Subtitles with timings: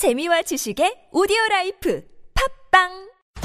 [0.00, 2.02] 재미와 지식의 오디오 life
[2.70, 2.88] 팟빵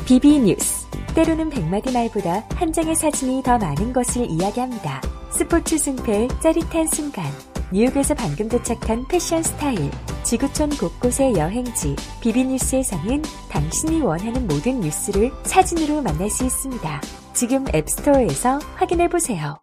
[0.07, 0.87] BB 뉴스.
[1.13, 5.01] 때로는 백마디 말보다 한 장의 사진이 더 많은 것을 이야기합니다.
[5.31, 7.25] 스포츠 승패의 짜릿한 순간.
[7.73, 9.91] 뉴욕에서 방금 도착한 패션 스타일.
[10.23, 11.93] 지구촌 곳곳의 여행지.
[12.21, 17.01] BB 뉴스에서는 당신이 원하는 모든 뉴스를 사진으로 만날 수 있습니다.
[17.33, 19.57] 지금 App Store에서 확인해 보세요.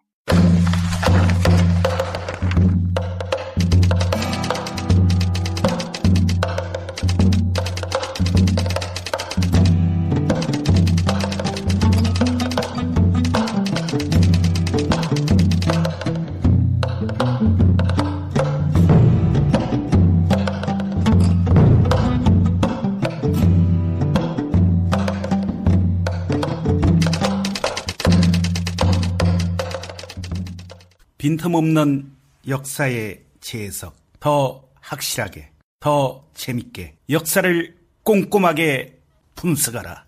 [31.33, 32.11] 빈틈없는
[32.47, 38.99] 역사의 재해석, 더 확실하게, 더 재밌게, 역사를 꼼꼼하게
[39.33, 40.05] 분석하라.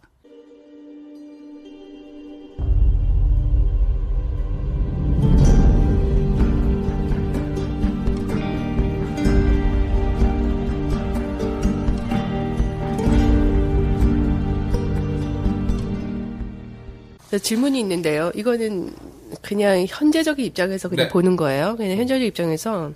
[17.32, 18.32] 저 질문이 있는데요.
[18.36, 18.96] 이거는
[19.46, 21.12] 그냥 현재적인 입장에서 그냥 네.
[21.12, 21.76] 보는 거예요.
[21.78, 22.92] 그냥 현재적 입장에서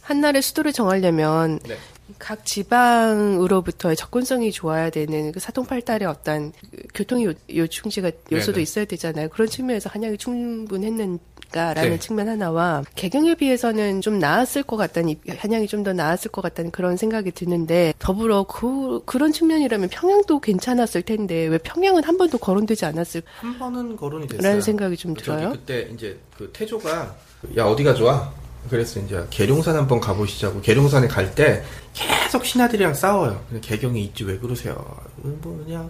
[0.00, 1.76] 한 나라의 수도를 정하려면 네.
[2.18, 8.62] 각 지방으로부터의 접근성이 좋아야 되는 그 사통팔달의 어떤 그 교통 요, 요충지가 요소도 네네.
[8.62, 9.28] 있어야 되잖아요.
[9.28, 11.18] 그런 측면에서 한양이 충분했는
[11.52, 11.98] 가라는 네.
[11.98, 16.70] 측면 하나와 개경에 비해서는 좀 나았을 것 같다는 입- 한양이 좀 더 나았을 것 같다는
[16.70, 22.84] 그런 생각이 드는데 더불어 그 그런 측면이라면 평양도 괜찮았을 텐데 왜 평양은 한 번도 거론되지
[22.86, 24.42] 않았을 한 번은 거론이 됐어요.
[24.42, 25.50] 라는 생각이 좀 들어요.
[25.52, 27.14] 그때 이제 그 태조가
[27.56, 28.32] 야 어디가 좋아?
[28.68, 31.62] 그래서 이제 계룡산 한번 가보시자고 계룡산에 갈 때
[31.94, 33.40] 계속 신하들이랑 싸워요.
[33.60, 34.74] 개경에 있지 왜 그러세요?
[34.78, 35.04] 어,
[35.42, 35.88] 뭐 그냥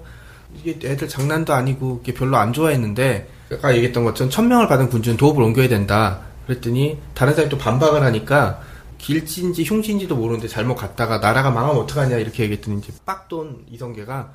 [0.55, 5.43] 이게 애들 장난도 아니고 이게 별로 안 좋아했는데 아까 얘기했던 것처럼 천명을 받은 군주는 도읍을
[5.43, 6.21] 옮겨야 된다.
[6.47, 8.61] 그랬더니 다른 사람이 또 반박을 하니까
[8.99, 14.33] 길지인지 흉지인지도 모르는데 잘못 갔다가 나라가 망하면 어떡하냐 이렇게 얘기했더니 이제 빡돈 이성계가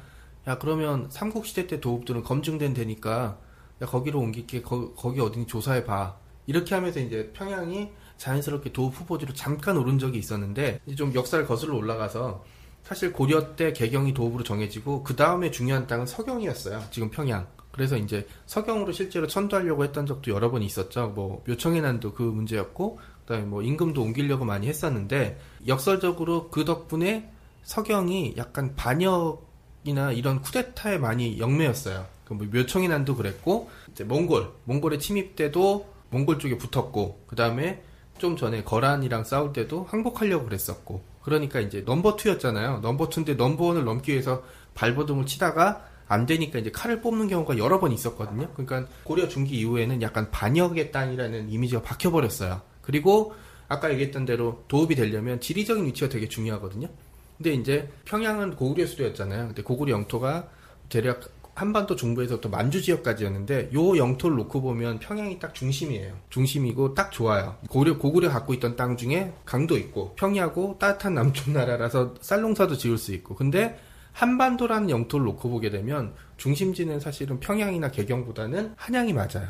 [0.48, 3.38] 야 그러면 삼국시대 때 도읍들은 검증된 데니까
[3.82, 4.62] 야 거기로 옮길게.
[4.62, 6.16] 거, 거기 어딘지 조사해봐.
[6.48, 11.76] 이렇게 하면서 이제 평양이 자연스럽게 도읍 후보지로 잠깐 오른 적이 있었는데 이제 좀 역사를 거슬러
[11.76, 12.44] 올라가서
[12.84, 16.84] 사실 고려 때 개경이 도읍으로 정해지고 그 다음에 중요한 땅은 서경이었어요.
[16.92, 22.14] 지금 평양 그래서 이제 서경으로 실제로 천도하려고 했던 적도 여러 번 있었죠 뭐 묘청의 난도
[22.14, 27.32] 그 문제였고 그다음에 뭐 임금도 옮기려고 많이 했었는데 역설적으로 그 덕분에
[27.64, 32.06] 서경이 약간 반역이나 이런 쿠데타에 많이 얽매였어요.
[32.26, 37.84] 그뭐 묘청의 난도 그랬고 이제 몽골 몽골의 침입 때도 몽골 쪽에 붙었고 그 다음에
[38.18, 42.80] 좀 전에 거란이랑 싸울 때도 항복하려고 그랬었고 그러니까 이제 number two였잖아요.
[42.80, 44.44] number two인데 number one을 넘기 위해서
[44.74, 48.50] 발버둥을 치다가 안 되니까 이제 칼을 뽑는 경우가 여러 번 있었거든요.
[48.54, 52.62] 그러니까 고려 중기 이후에는 약간 반역의 땅이라는 이미지가 박혀버렸어요.
[52.82, 53.34] 그리고
[53.70, 56.90] 아까 얘기했던 대로 도읍이 되려면 지리적인 위치가 되게 중요하거든요.
[57.38, 59.48] 근데 이제 평양은 고구려 수도였잖아요.
[59.48, 60.50] 근데 고구려 영토가
[60.90, 61.22] 대략
[61.56, 66.14] 한반도 중부에서부터 만주 지역까지였는데 요 영토를 놓고 보면 평양이 딱 중심이에요.
[66.30, 67.56] 중심이고 딱 좋아요.
[67.70, 73.14] 고구려 고구려 갖고 있던 땅 중에 강도 있고 평야고 따뜻한 남쪽 나라라서 쌀농사도 지을 수
[73.14, 73.36] 있고.
[73.36, 73.80] 근데
[74.14, 79.48] 한반도라는 영토를 놓고 보게 되면 중심지는 사실은 평양이나 개경보다는 한양이 맞아요.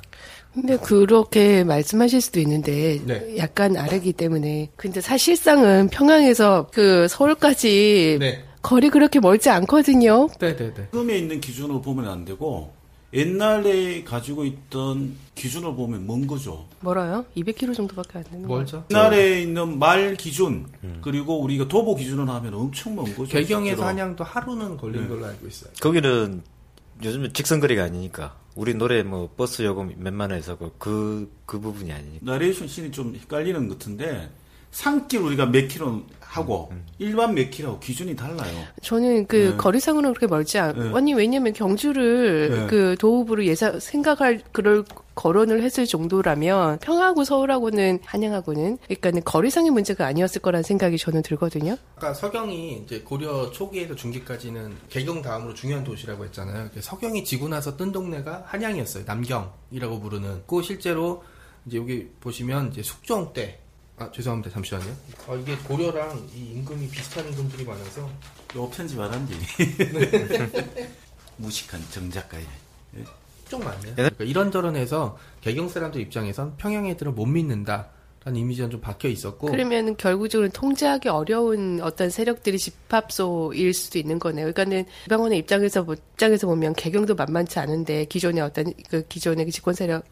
[0.53, 3.37] 근데 그렇게 말씀하실 수도 있는데 네.
[3.37, 8.43] 약간 아르기 때문에 근데 사실상은 평양에서 그 서울까지 네.
[8.61, 10.27] 거리 그렇게 멀지 않거든요.
[10.39, 10.73] 네네네.
[10.91, 12.73] 지금에 있는 기준으로 보면 안 되고
[13.13, 16.65] 옛날에 가지고 있던 기준으로 보면 먼 거죠.
[16.79, 17.25] 멀어요?
[17.35, 18.47] 200km 정도밖에 안 되는.
[18.47, 18.85] 멀죠?
[18.89, 20.67] 옛날에 있는 말 기준
[21.01, 23.25] 그리고 우리가 도보 기준으로 하면 엄청 먼 거죠.
[23.25, 23.83] 실제로.
[23.83, 25.07] 한양도 하루는 걸린 네.
[25.09, 25.71] 걸로 알고 있어요.
[25.81, 26.41] 거기는
[27.03, 32.31] 요즘에 직선거리가 아니니까 우리 노래 뭐 버스 요금 몇만 원에서 그, 그, 그 부분이 아니니까.
[32.31, 34.29] 나레이션 씬이 좀 헷갈리는 것 같은데
[34.71, 38.63] 산길 우리가 몇 킬로 하고 일반 몇 킬로하고 기준이 달라요.
[38.81, 39.57] 저는 그 네.
[39.57, 40.73] 거리상으로는 그렇게 멀지 않.
[40.77, 40.97] 네.
[40.97, 42.67] 아니 왜냐면 경주를 네.
[42.67, 50.41] 그 도읍으로 예상 생각할 그럴 거론을 했을 정도라면 평하고 서울하고는 한양하고는 그러니까는 거리상의 문제가 아니었을
[50.41, 51.75] 거라는 생각이 저는 들거든요.
[51.97, 56.69] 아까 서경이 이제 고려 초기에서 중기까지는 개경 다음으로 중요한 도시라고 했잖아요.
[56.79, 59.03] 서경이 지고 나서 뜬 동네가 한양이었어요.
[59.05, 60.43] 남경이라고 부르는.
[60.47, 61.23] 그 실제로
[61.65, 63.60] 이제 여기 보시면 이제 숙종 때.
[64.01, 64.49] 아 죄송합니다.
[64.51, 64.91] 잠시만요.
[65.27, 68.09] 아 이게 고려랑 이 임금이 비슷한 임금들이 많아서
[68.55, 69.35] 요 편집 안 한디.
[71.37, 72.41] 무식한 정작가에.
[73.47, 73.93] 좀 많네요.
[73.95, 77.89] 그러니까 이런저런 해서 개경 사람들 입장에선 평양 애들은 못 믿는다.
[78.23, 84.51] 라는 이미지는 좀 박혀 있었고 그러면 결국적으로 통제하기 어려운 어떤 세력들이 집합소일 수도 있는 거네요.
[84.53, 89.73] 그러니까는 이방원의 입장에서 보- 입장에서 보면 개경도 만만치 않은데 기존의 어떤 그 기존의 그 집권
[89.73, 90.03] 세력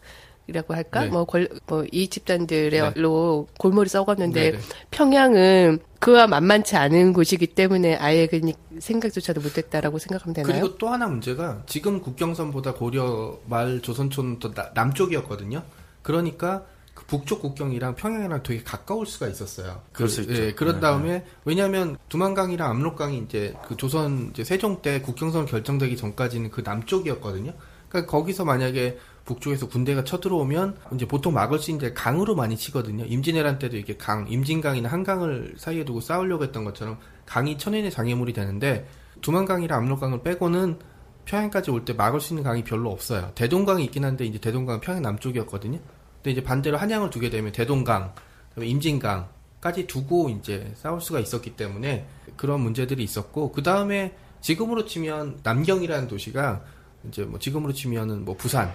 [0.50, 1.04] 이라고 할까?
[1.04, 1.10] 네.
[1.10, 1.26] 뭐,
[1.68, 4.64] 뭐 이익 집단들로 골머리 썩었는데 네, 네.
[4.92, 8.42] 평양은 그와 만만치 않은 곳이기 때문에 아예 그
[8.80, 10.52] 생각조차도 못했다라고 생각하면 되나요?
[10.62, 15.64] 그리고 또 하나 문제가 지금 국경선보다 고려 말 조선촌은 더 나- 남쪽이었거든요.
[16.02, 16.64] 그러니까
[16.96, 19.82] 그 북쪽 국경이랑 평양이랑 되게 가까울 수가 있었어요.
[19.94, 20.34] 그럴 그, 수 있죠.
[20.34, 25.96] 예, 그런 네, 다음에 왜냐하면 두만강이랑 압록강이 이제 그 조선 이제 세종 때 국경선 결정되기
[25.96, 27.54] 전까지는 그 남쪽이었거든요.
[27.90, 28.98] 그러니까 거기서 만약에
[29.30, 33.06] 북쪽에서 군대가 쳐들어오면 이제 보통 막을 수 있는 데 강으로 많이 치거든요.
[33.06, 36.98] 임진왜란 때도 이게 강, 임진강이나 한강을 사이에 두고 싸우려고 했던 것처럼
[37.28, 38.88] 강이 천인의 장애물이 되는데
[39.22, 40.80] 두만강이랑 압록강을 빼고는
[41.26, 43.32] 평양까지 올 때 막을 수 있는 강이 별로 없어요.
[43.36, 45.78] 대동강이 있긴 한데 이제 대동강은 평양 남쪽이었거든요.
[46.16, 48.14] 근데 이제 반대로 한양을 두게 되면 대동강,
[48.60, 56.08] 임진강까지 두고 이제 싸울 수가 있었기 때문에 그런 문제들이 있었고 그 다음에 지금으로 치면 남경이라는
[56.08, 56.64] 도시가
[57.08, 58.74] 이제 뭐 지금으로 치면은 뭐 부산,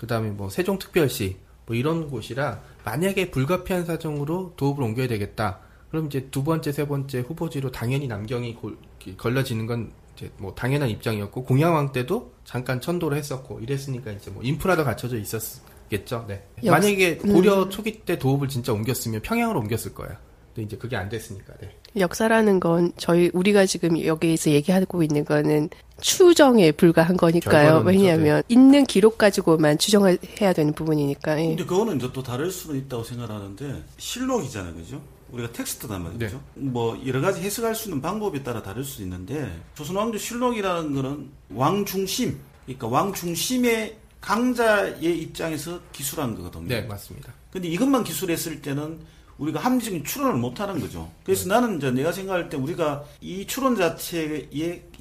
[0.00, 1.36] 그 다음에 뭐 세종특별시
[1.66, 5.58] 뭐 이런 곳이라 만약에 불가피한 사정으로 도읍을 옮겨야 되겠다.
[5.90, 8.78] 그럼 이제 두 번째, 세 번째 후보지로 당연히 남경이 골-
[9.18, 14.84] 걸려지는 건 이제 뭐 당연한 입장이었고 공양왕 때도 잠깐 천도를 했었고 이랬으니까 이제 뭐 인프라도
[14.84, 15.42] 갖춰져 있었
[15.90, 16.24] 겠죠.
[16.26, 16.42] 네.
[16.64, 20.16] 역시- 만약에 고려 초기 때 도읍을 진짜 옮겼으면 평양으로 옮겼을 거예요.
[20.60, 21.54] 근데 이제 그게 안 됐으니까.
[21.60, 21.74] 네.
[21.96, 25.70] 역사라는 건 저희 우리가 지금 여기에서 얘기하고 있는 거는
[26.00, 27.82] 추정에 불과한 거니까요.
[27.82, 31.40] 결과론이죠, 왜냐하면 있는 기록 가지고만 추정해야 되는 부분이니까.
[31.40, 31.48] 예.
[31.48, 35.02] 근데 그거는 이제 또 다를 수는 있다고 생각하는데 실록이잖아요, 그죠?
[35.30, 36.40] 우리가 텍스트단 말이죠.
[36.54, 41.30] 뭐 여러 가지 해석할 수 있는 방법에 따라 다를 수 있는데 조선 왕조 실록이라는 거는
[41.50, 46.68] 왕 중심, 그러니까 왕 중심의 강자의 입장에서 기술한 거거든요.
[46.68, 47.32] 네, 맞습니다.
[47.50, 49.00] 근데 이것만 기술했을 때는
[49.40, 51.10] 우리가 합리적인 추론을 못 하는 거죠.
[51.24, 54.48] 그래서 나는 이제 내가 생각할 때 우리가 이 추론 자체에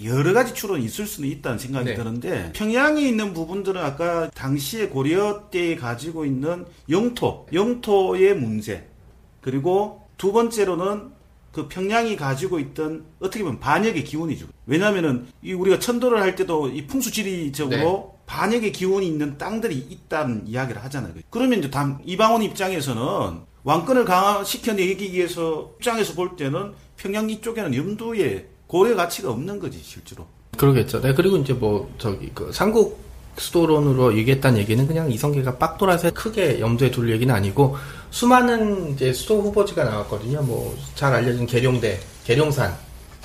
[0.04, 1.96] 여러 가지 추론이 있을 수는 있다는 생각이 네.
[1.96, 8.88] 드는데 평양에 있는 부분들은 아까 당시에 고려 때 가지고 있는 영토, 영토의 문제
[9.42, 11.20] 그리고 두 번째로는
[11.52, 14.46] 그 평양이 가지고 있던 어떻게 보면 반역의 기운이죠.
[14.68, 21.14] 왜냐하면은 이 우리가 천도를 할 때도 이 풍수지리적으로 반역의 기운이 있는 땅들이 있다는 이야기를 하잖아요.
[21.32, 28.48] 그러면 이제 당- 이방원 입장에서는 왕권을 강화시켜 내기 위해서 입장에서 볼 때는 평양 이쪽에는 염두에
[28.68, 30.26] 고려 가치가 없는 거지 실제로.
[30.58, 31.02] 그러겠죠.
[31.02, 33.00] 네, 그리고 이제 뭐, 저기, 그, 삼국
[33.38, 37.78] 수도론으로 얘기했다는 얘기는 그냥 이성계가 빡 돌아서 크게 염두에 둘 얘기는 아니고,
[38.12, 40.42] 수많은 이제 수도 후보지가 나왔거든요.
[40.42, 42.76] 뭐, 잘 알려진 계룡대, 계룡산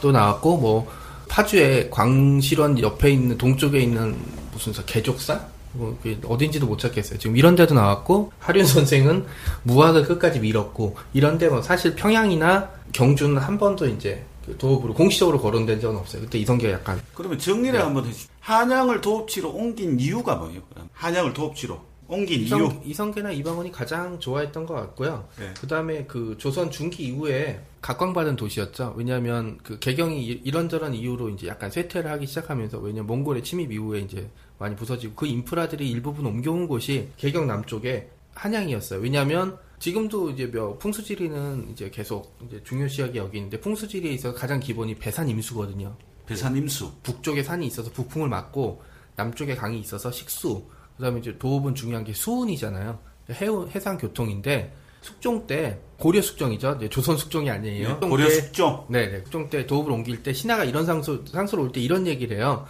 [0.01, 0.87] 또 나왔고, 뭐,
[1.29, 4.17] 파주에 광실원 옆에 있는, 동쪽에 있는
[4.53, 5.45] 무슨 사- 개족산?
[5.75, 7.19] 뭐, 그게 어딘지도 못 찾겠어요.
[7.19, 9.27] 지금 이런 데도 나왔고, 하륜 선생은
[9.65, 15.81] 무학을 끝까지 밀었고, 이런데 뭐 사실 평양이나 경주는 한 번도 이제 그 도읍으로 공식적으로 거론된
[15.81, 16.23] 적은 없어요.
[16.23, 17.83] 그때 이성계가 약간 그러면 정리를 네.
[17.85, 18.31] 한번 해주시죠.
[18.41, 20.61] 한양을 도읍지로 옮긴 이유가 뭐예요?
[20.71, 20.89] 그럼?
[20.93, 22.45] 한양을 도읍지로 옮긴 이유.
[22.47, 25.27] 이성, 이성계나 이방원이 가장 좋아했던 것 같고요.
[25.41, 25.55] 네.
[25.59, 28.93] 그 다음에 그 조선 중기 이후에 각광받은 도시였죠.
[28.99, 34.01] 왜냐하면 그 개경이 이- 이런저런 이유로 이제 약간 쇠퇴를 하기 시작하면서 왜냐면 몽골의 침입 이후에
[34.01, 34.29] 이제
[34.59, 39.01] 많이 부서지고 그 인프라들이 일부분 옮겨온 곳이 개경 남쪽에 한양이었어요.
[39.01, 45.29] 왜냐하면 지금도 이제 몇 풍수지리는 이제 계속 이제 중요시하게 여기는데 풍수지리에 있어서 가장 기본이 배산
[45.29, 45.97] 임수거든요.
[46.27, 46.91] 배산 임수.
[47.03, 48.83] 북쪽에 산이 있어서 북풍을 막고
[49.17, 50.65] 남쪽에 강이 있어서 식수
[50.97, 52.99] 그다음에 이제 도읍은 중요한 게 수운이잖아요
[53.33, 58.87] 해운 해상 교통인데 숙종 때 고려 숙종이죠 이제 조선 숙종이 아니에요 네, 고려 때- 숙종.
[58.89, 62.37] 네 네 숙종 때 도읍을 옮길 때 신하가 이런 상소 상소를 올 때 이런 얘기를
[62.39, 62.67] 해요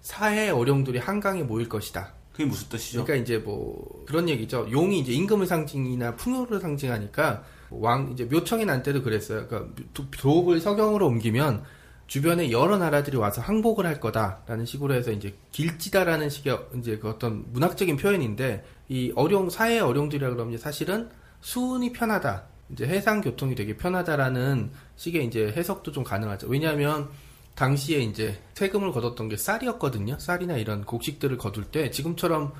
[0.00, 3.04] 사해 어룡들이 한강에 모일 것이다 그게 무슨 뜻이죠?
[3.04, 4.68] 그러니까 이제 뭐 그런 얘기죠.
[4.70, 9.46] 용이 이제 임금을 상징이나 풍요를 상징하니까 왕 이제 묘청의 난 때도 그랬어요.
[9.48, 11.64] 그러니까 도- 도읍을 서경으로 옮기면
[12.06, 17.44] 주변에 여러 나라들이 와서 항복을 할 거다라는 식으로 해서 이제 길지다라는 식의 이제 그 어떤
[17.52, 22.44] 문학적인 표현인데 이 어룡 사해 어룡들이라 그러면 사실은 수운이 편하다.
[22.72, 26.46] 이제 해상 교통이 되게 편하다라는 식의 이제 해석도 좀 가능하죠.
[26.46, 27.08] 왜냐하면
[27.58, 30.16] 당시에 이제 세금을 걷었던 게 쌀이었거든요.
[30.20, 32.52] 쌀이나 이런 곡식들을 거둘 때 지금처럼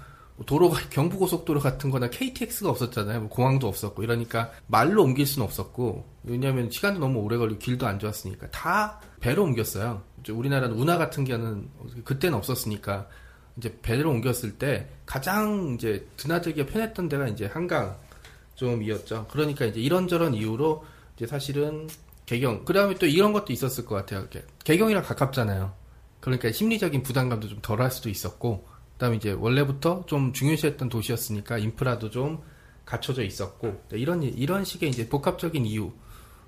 [0.45, 3.21] 도로가 경부고속도로 같은 거나 KTX가 없었잖아요.
[3.21, 8.01] 뭐 공항도 없었고 이러니까 말로 옮길 수는 없었고 왜냐하면 시간도 너무 오래 걸리고 길도 안
[8.01, 10.03] 좋았으니까 다 배로 옮겼어요.
[10.29, 11.69] 우리나라는 운하 같은 경우는
[12.05, 13.07] 그때는 없었으니까
[13.57, 17.97] 이제 배로 옮겼을 때 가장 이제 드나들기가 편했던 데가 이제 한강
[18.57, 19.29] 좀이었죠.
[19.31, 20.85] 그러니까 이제 이런저런 이유로
[21.17, 21.87] 이제 사실은
[22.29, 24.21] 개경 그 다음에 또 이런 것도 있었을 것 같아요.
[24.21, 25.73] 이렇게 개경이랑 가깝잖아요.
[26.21, 31.57] 그러니까 심리적인 부담감도 좀 덜 할 수도 있었고 그 다음에 이제 원래부터 좀 중요시했던 도시였으니까
[31.59, 32.41] 인프라도 좀
[32.85, 35.91] 갖춰져 있었고 네, 이런 이런 식의 이제 복합적인 이유.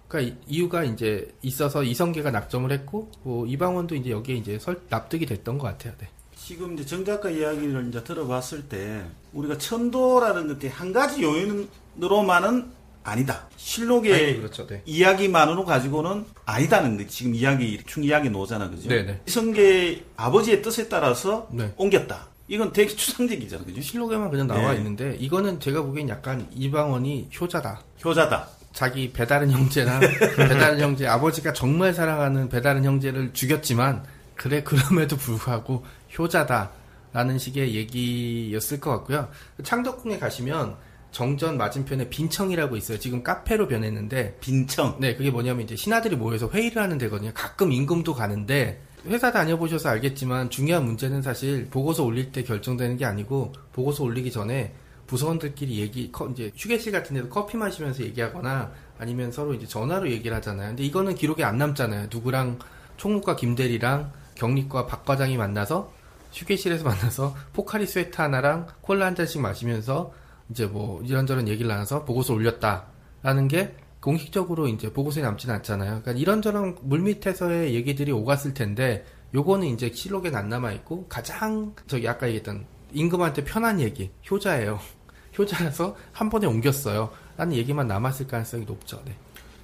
[0.08, 5.24] 그러니까 이- 이유가 이제 있어서 이성계가 낙점을 했고 뭐 이방원도 이제 여기에 이제 설, 납득이
[5.24, 5.94] 됐던 것 같아요.
[5.98, 6.08] 네.
[6.36, 12.70] 지금 이제 정 작가 이야기를 이제 들어봤을 때 우리가 천도라는 것이 한 가지 요인으로만은
[13.02, 13.48] 아니다.
[13.56, 14.66] 실록의 아니, 그렇죠.
[14.66, 14.82] 네.
[14.84, 18.88] 이야기만으로 가지고는 아니다는 거 지금 이야기 충 이야기 노잖아, 그죠?
[18.88, 19.22] 네네.
[19.26, 21.72] 이성계 아버지의 뜻에 따라서 네.
[21.76, 22.28] 옮겼다.
[22.48, 23.80] 이건 되게 추상적이잖아, 그죠?
[23.80, 24.78] 실록에만 그냥 나와 네.
[24.78, 27.80] 있는데 이거는 제가 보기엔 약간 이방원이 효자다.
[28.04, 28.48] 효자다.
[28.72, 30.00] 자기 배다른 형제랑
[30.36, 34.04] 배다른 형제 아버지가 정말 사랑하는 배다른 형제를 죽였지만
[34.34, 35.84] 그래 그럼에도 불구하고
[36.16, 39.28] 효자다라는 식의 얘기였을 것 같고요.
[39.62, 40.76] 창덕궁에 가시면
[41.10, 42.98] 정전 맞은편에 빈청이라고 있어요.
[42.98, 44.96] 지금 카페로 변했는데 빈청.
[45.00, 47.32] 네 그게 뭐냐면 이제 신하들이 모여서 회의를 하는 데거든요.
[47.34, 53.52] 가끔 임금도 가는데 회사 다녀보셔서 알겠지만 중요한 문제는 사실 보고서 올릴 때 결정되는 게 아니고
[53.72, 54.72] 보고서 올리기 전에
[55.06, 60.36] 부서원들끼리 얘기 커- 이제 휴게실 같은 데서 커피 마시면서 얘기하거나 아니면 서로 이제 전화로 얘기를
[60.36, 60.68] 하잖아요.
[60.68, 62.06] 근데 이거는 기록에 안 남잖아요.
[62.12, 62.58] 누구랑
[62.98, 65.92] 총무과 김대리랑 경리과 박 과장이 만나서
[66.32, 70.12] 휴게실에서 만나서 포카리 스웨트 하나랑 콜라 한 잔씩 마시면서
[70.50, 76.00] 이제 뭐 이런저런 얘기를 나눠서 보고서 올렸다라는 게 공식적으로 이제 보고서에 남지는 않잖아요.
[76.02, 79.04] 그러니까 이런저런 물밑에서의 얘기들이 오갔을 텐데
[79.34, 84.80] 요거는 이제 실록에 안 남아 있고 가장 저기 아까 얘기했던 임금한테 편한 얘기 효자예요.
[85.38, 87.10] 효자라서 한 번에 옮겼어요.
[87.36, 89.00] 라는 얘기만 남았을 가능성이 높죠.
[89.04, 89.14] 네.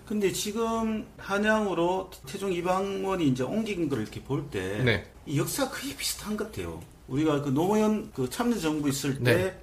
[0.07, 5.05] 근데 지금 한양으로 태종 이방원이 이제 옮긴 걸 이렇게 볼때 네.
[5.27, 6.81] 이 역사가 거의 비슷한 것 같아요.
[7.09, 9.61] 우리가 그 노무현 그 참여정부 있을 때 네.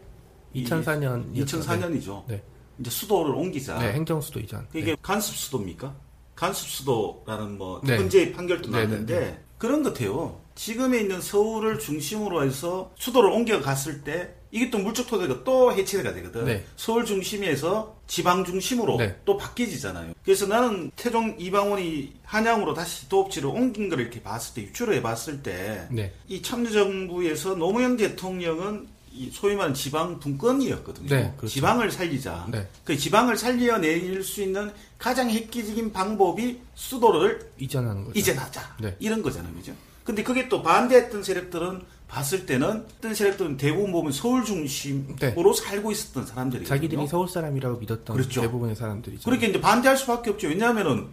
[0.56, 2.24] 2004년 2004년이죠.
[2.28, 2.42] 네.
[2.80, 3.78] 이제 수도를 옮기자.
[3.80, 4.68] 네, 행정 수도 이전.
[4.74, 4.96] 이게 네.
[5.02, 5.96] 간습 수도입니까?
[6.36, 7.98] 간습 수도라는 뭐 네.
[7.98, 10.42] 헌재 판결도 네, 나왔는데 네, 그런 것 같아요.
[10.56, 16.46] 지금에 있는 서울을 중심으로 해서 수도를 옮겨갔을 때 이게 또 물적 토대가 또 해체가 되거든.
[16.46, 16.64] 네.
[16.76, 19.20] 서울 중심에서 지방 중심으로 네.
[19.26, 20.14] 또 바뀌지잖아요.
[20.24, 25.88] 그래서 나는 태종 이방원이 한양으로 다시 도읍지를 옮긴 걸 이렇게 봤을 때 유추를 해봤을 때이
[25.90, 26.14] 네.
[26.44, 28.93] 참여정부에서 노무현 대통령은 이
[29.32, 31.08] 소위 말하는 지방 분권이었거든요.
[31.10, 31.54] 네, 그렇죠.
[31.54, 32.48] 지방을 살리자.
[32.52, 32.68] 네.
[32.84, 38.20] 그 지방을 살려낼 수 있는 가장 획기적인 방법이 수도를 이전하는 거죠.
[38.20, 38.76] 이전하자.
[38.82, 38.96] 네.
[39.00, 39.54] 이런 거잖아요.
[39.54, 39.74] 그죠?
[40.04, 46.26] 근데 그게 또 반대했던 세력들은 봤을 때는 어떤 세력들은 대부분 보면 서울 중심으로 살고 있었던
[46.26, 46.68] 사람들이 네.
[46.68, 48.42] 자기들이 서울 사람이라고 믿었던 그렇죠.
[48.42, 49.30] 대부분의 사람들이죠.
[49.30, 50.48] 그렇게 이제 반대할 수밖에 없죠.
[50.48, 51.08] 왜냐하면은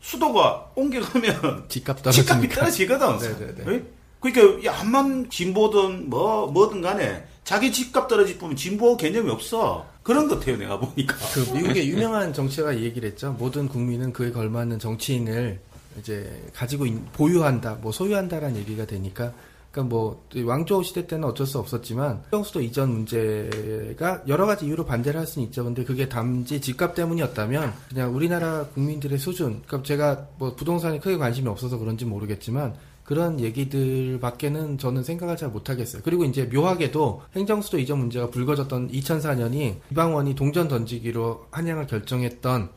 [0.00, 2.98] 수도가 옮겨가면 집값 집값이 떨어지니까.
[2.98, 3.64] 떨어지거든.
[3.64, 3.72] 네네네.
[3.76, 3.84] 예?
[4.20, 9.86] 그러니까 야, 암만 진보든 뭐 뭐든 간에 자기 집값 떨어지면 진보 개념이 없어.
[10.02, 10.56] 그런 것 같아요.
[10.56, 11.16] 내가 보니까.
[11.34, 13.34] 그 미국의 유명한 정치가가 이 얘기를 했죠.
[13.38, 15.60] 모든 국민은 그에 걸맞는 정치인을
[15.98, 19.32] 이제 가지고 있- 보유한다, 뭐 소유한다라는 얘기가 되니까.
[19.72, 25.20] 그러니까 뭐 왕조 시대 때는 어쩔 수 없었지만 평수도 이전 문제가 여러 가지 이유로 반대를
[25.20, 25.62] 할 수는 있죠.
[25.64, 29.62] 근데 그게 단지 집값 때문이었다면 그냥 우리나라 국민들의 수준.
[29.66, 32.74] 그러니까 제가 뭐 부동산에 크게 관심이 없어서 그런지 모르겠지만
[33.10, 36.00] 그런 얘기들밖에는 저는 생각을 잘 못하겠어요.
[36.04, 42.70] 그리고 이제 묘하게도 행정수도 이전 문제가 불거졌던 2004년이 이방원이 동전 던지기로 한양을 결정했던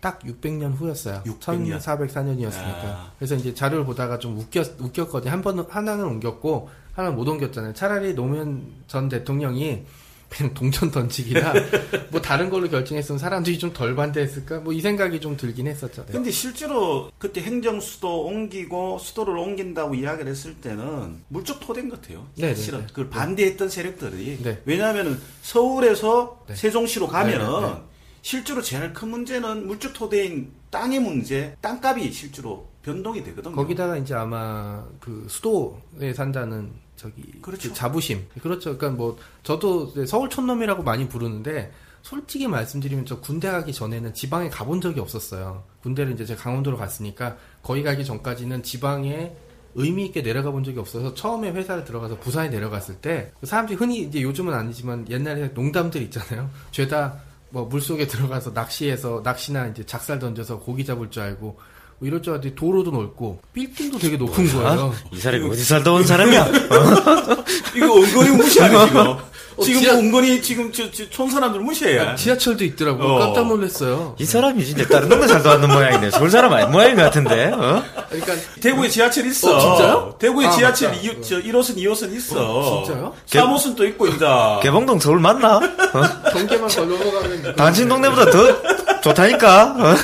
[0.00, 1.22] 딱 600년 후였어요.
[1.26, 1.78] 600 년.
[1.78, 2.82] 1404년이었으니까.
[2.82, 3.12] 아.
[3.18, 5.30] 그래서 이제 자료를 보다가 좀 웃겼, 웃겼거든요.
[5.30, 7.74] 한 번은 하나는 옮겼고 하나는 못 옮겼잖아요.
[7.74, 9.84] 차라리 노무현 전 대통령이
[10.28, 11.52] 그냥 동전 던지기나
[12.10, 14.60] 뭐 다른 걸로 결정했으면 사람들이 좀 덜 반대했을까?
[14.60, 16.04] 뭐 이 생각이 좀 들긴 했었죠.
[16.06, 16.12] 네.
[16.12, 22.26] 근데 실제로 그때 행정 수도 옮기고 수도를 옮긴다고 이야기를 했을 때는 물적 토대인 것 같아요.
[22.36, 22.86] 네, 네, 네.
[22.88, 24.60] 그걸 반대했던 세력들이 네.
[24.64, 26.54] 왜냐하면은 서울에서 네.
[26.54, 27.80] 세종시로 가면은 네, 네, 네.
[28.22, 33.54] 실제로 제일 큰 문제는 물적 토대인 땅의 문제, 땅값이 실제로 변동이 되거든요.
[33.54, 37.68] 거기다가 이제 아마 그 수도에 산다는 저기 그렇죠.
[37.68, 38.76] 그 자부심 그렇죠.
[38.76, 41.72] 그러니까 뭐 저도 서울 촌놈이라고 많이 부르는데
[42.02, 45.64] 솔직히 말씀드리면 저 군대 가기 전에는 지방에 가본 적이 없었어요.
[45.82, 49.34] 군대를 이제 제가 강원도로 갔으니까 거기 가기 전까지는 지방에
[49.74, 54.22] 의미 있게 내려가 본 적이 없어서 처음에 회사를 들어가서 부산에 내려갔을 때그 사람들이 흔히 이제
[54.22, 56.50] 요즘은 아니지만 옛날에 농담들 있잖아요.
[56.70, 57.20] 죄다
[57.50, 61.58] 뭐 물속에 들어가서 낚시해서 낚시나 이제 작살 던져서 고기 잡을 줄 알고
[62.04, 64.92] 뭐 이럴 줄 알았더니 도로도 넓고 빌딩도 되게 높은 거예요.
[65.10, 66.48] 이 사람이 어디 살다 온 사람이야?
[67.74, 69.16] 이거 은근히 무시하네 지금.
[69.62, 72.14] 지금 지하- 뭐 은근히 지금 저, 저, 촌 사람들 무시해.
[72.16, 73.02] 지하철도 있더라고.
[73.04, 73.18] 어.
[73.20, 74.16] 깜짝 놀랐어요.
[74.18, 76.10] 이 사람이 진짜 다른 동네 살다 왔는 모양이네.
[76.10, 77.52] 서울 사람 아닌 모양인 것 같은데.
[77.54, 77.82] 어?
[78.10, 79.56] 그러니까 대구에 지하철 있어.
[79.56, 80.16] 어, 진짜요?
[80.18, 81.00] 대구에 아, 지하철 맞다.
[81.00, 82.36] 이, 저 1호선, 2호선 있어.
[82.38, 83.14] 어, 진짜요?
[83.30, 84.26] 3호선 또 있고 이제.
[84.62, 85.56] 개봉동 서울 맞나?
[85.56, 86.30] 어?
[86.32, 89.94] 경계만 걸러 가면 당신 동네보다 더 좋다니까.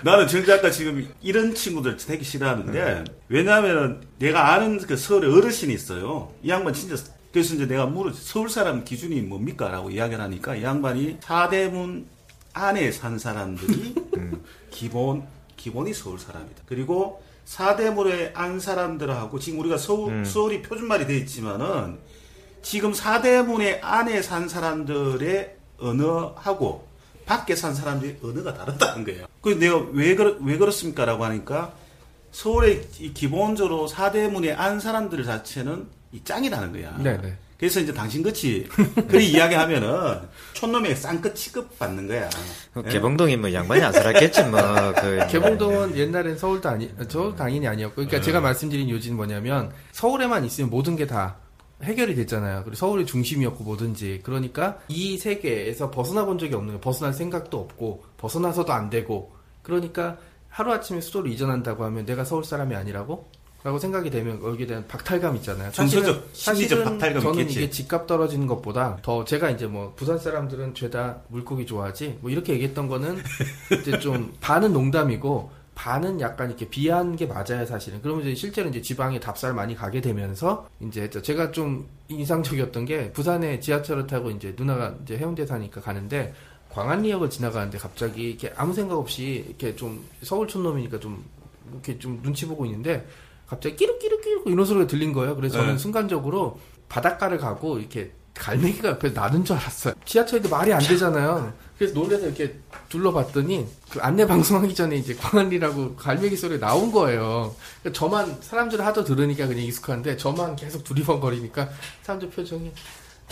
[0.00, 0.10] 어?
[0.10, 6.32] 나는 정 작가 지금 이런 친구들 되게 싫어하는데 왜냐하면 내가 아는 그 서울에 어르신이 있어요.
[6.42, 6.96] 이 양반 진짜
[7.32, 9.68] 그래서 이제 내가 물어 서울 사람 기준이 뭡니까?
[9.68, 12.06] 라고 이야기를 하니까 이 양반이 사대문
[12.52, 13.94] 안에 산 사람들이
[14.70, 15.24] 기본
[15.56, 16.62] 기본이 서울 사람이다.
[16.66, 21.98] 그리고 사대문에 안 사람들하고 지금 우리가 서울 서울이 표준말이 돼 있지만은
[22.62, 26.89] 지금 사대문의 안에 산 사람들의 언어하고
[27.30, 29.26] 밖에 산 사람들의 언어가 다르다는 거예요.
[29.40, 31.72] 그 내가 왜, 그렇, 왜 그렇습니까 라고 하니까
[32.32, 36.98] 서울의 이 기본적으로 사대문의 안 사람들 자체는 이 짱이라는 거야.
[36.98, 37.36] 네네.
[37.56, 38.66] 그래서 이제 당신 같이
[39.08, 40.22] 그리 이야기하면은
[40.54, 42.28] 촌놈의 쌍끝 취급 받는 거야.
[42.74, 44.60] 그 개봉동이 뭐 양반이 안 살았겠지 뭐.
[45.00, 47.94] 그 개봉동은 옛날엔 서울도 아니, 저 당연히 아니었고.
[47.94, 51.36] 그러니까 제가 말씀드린 요지는 뭐냐면 서울에만 있으면 모든 게 다
[51.82, 52.62] 해결이 됐잖아요.
[52.64, 54.20] 그리고 서울이 중심이었고 뭐든지.
[54.22, 56.80] 그러니까 이 세계에서 벗어나 본 적이 없는 거예요.
[56.80, 59.32] 벗어날 생각도 없고 벗어나서도 안 되고.
[59.62, 60.18] 그러니까
[60.48, 63.28] 하루아침에 수도를 이전한다고 하면 내가 서울 사람이 아니라고?
[63.62, 65.70] 라고 생각이 되면 거기에 대한 박탈감 있잖아요.
[65.72, 67.58] 정서적, 사실은 박탈감이 저는 있겠지.
[67.58, 72.54] 이게 집값 떨어지는 것보다 더 제가 이제 뭐 부산 사람들은 죄다 물고기 좋아하지 뭐 이렇게
[72.54, 73.18] 얘기했던 거는
[73.82, 78.02] 이제 좀 반은 농담이고 반은 약간 이렇게 비하한 게 맞아요 사실은.
[78.02, 83.60] 그러면 이제 실제로 이제 지방에 답살 많이 가게 되면서 이제 제가 좀 인상적이었던 게 부산에
[83.60, 86.34] 지하철을 타고 이제 누나가 이제 해운대 사니까 가는데
[86.68, 91.24] 광안리역을 지나가는데 갑자기 이렇게 아무 생각 없이 이렇게 좀 서울 촌 놈이니까 좀
[91.72, 93.08] 이렇게 좀 눈치 보고 있는데
[93.46, 95.34] 갑자기 끼룩끼룩끼룩 이런 소리가 들린 거예요.
[95.34, 95.78] 그래서 저는 네.
[95.78, 96.60] 순간적으로
[96.90, 99.94] 바닷가를 가고 이렇게 갈매기가 옆에 나는 줄 알았어요.
[100.04, 101.54] 지하철에도 말이 안 되잖아요.
[101.80, 102.56] 그래서 놀래서 이렇게
[102.90, 107.56] 둘러봤더니 그 안내 방송하기 전에 이제 광안리라고 갈매기 소리 가 나온 거예요.
[107.80, 111.70] 그러니까 저만 사람들 하도 들으니까 그냥 익숙한데 저만 계속 두리번거리니까
[112.02, 112.70] 사람들 표정이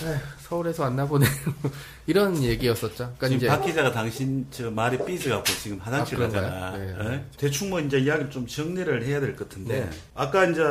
[0.00, 0.16] 에휴,
[0.48, 1.26] 서울에서 왔나 보네
[2.08, 3.12] 이런 얘기였었죠.
[3.18, 6.20] 그러니까 지금 박 기자가 당신 저 말에 삐져 갖고 지금 화장실 아?
[6.20, 6.78] 가잖아.
[6.78, 6.96] 네.
[7.00, 7.24] 예?
[7.36, 9.90] 대충 뭐 이제 이야기를 좀 정리를 해야 될 것 같은데 네.
[10.14, 10.62] 아까 이제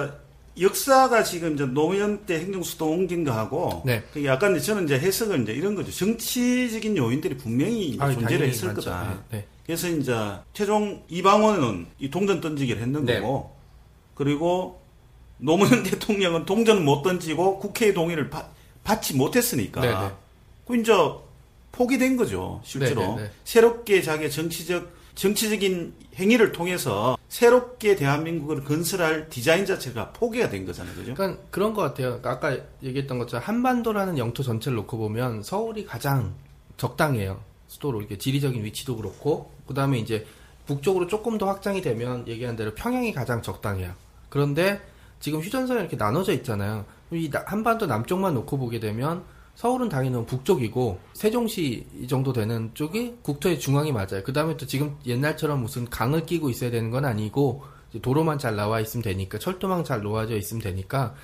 [0.60, 4.04] 역사가 지금 이제 노무현 때 행정수도 옮긴 거하고 네.
[4.26, 5.92] 약간 저는 이제 해석을 이제 이런 거죠.
[5.92, 8.82] 정치적인 요인들이 분명히 아유, 존재를 했을 많죠.
[8.82, 9.24] 거다.
[9.30, 9.48] 네, 네.
[9.66, 10.16] 그래서 이제
[10.54, 13.20] 최종 이방원은 이 동전 던지기를 했는 네.
[13.20, 13.56] 거고
[14.16, 14.82] 그리고
[15.38, 18.50] 노무현 대통령은 동전을 못 던지고 국회의 동의를 받,
[18.84, 20.12] 받지 못했으니까 네, 네.
[20.66, 20.92] 그 이제
[21.72, 23.32] 포기된 거죠 실제로 네, 네, 네.
[23.44, 31.14] 새롭게 자기의 정치적 정치적인 행위를 통해서 새롭게 대한민국을 건설할 디자인 자체가 포기가 된 거잖아요 그죠?
[31.16, 32.22] 그러니까 그런 것 같아요.
[32.22, 36.36] 그러니까 아까 얘기했던 것처럼 한반도라는 영토 전체를 놓고 보면 서울이 가장
[36.78, 37.42] 적당해요.
[37.68, 40.26] 수도로 이렇게 지리적인 위치도 그렇고 그다음에 이제
[40.68, 43.94] 북쪽으로 조금 더 확장이 되면 얘기한 대로 평양이 가장 적당해요.
[44.30, 44.80] 그런데
[45.20, 46.86] 지금 휴전선이 이렇게 나눠져 있잖아요.
[47.12, 49.24] 이 나- 한반도 남쪽만 놓고 보게 되면
[49.58, 54.22] 서울은 당연히 북쪽이고 세종시 이 정도 되는 쪽이 국토의 중앙이 맞아요.
[54.24, 57.64] 그 다음에 또 지금 옛날처럼 무슨 강을 끼고 있어야 되는 건 아니고
[58.04, 61.16] 도로만 잘 나와 있으면 되니까 철도망 잘 놓아져 있으면 되니까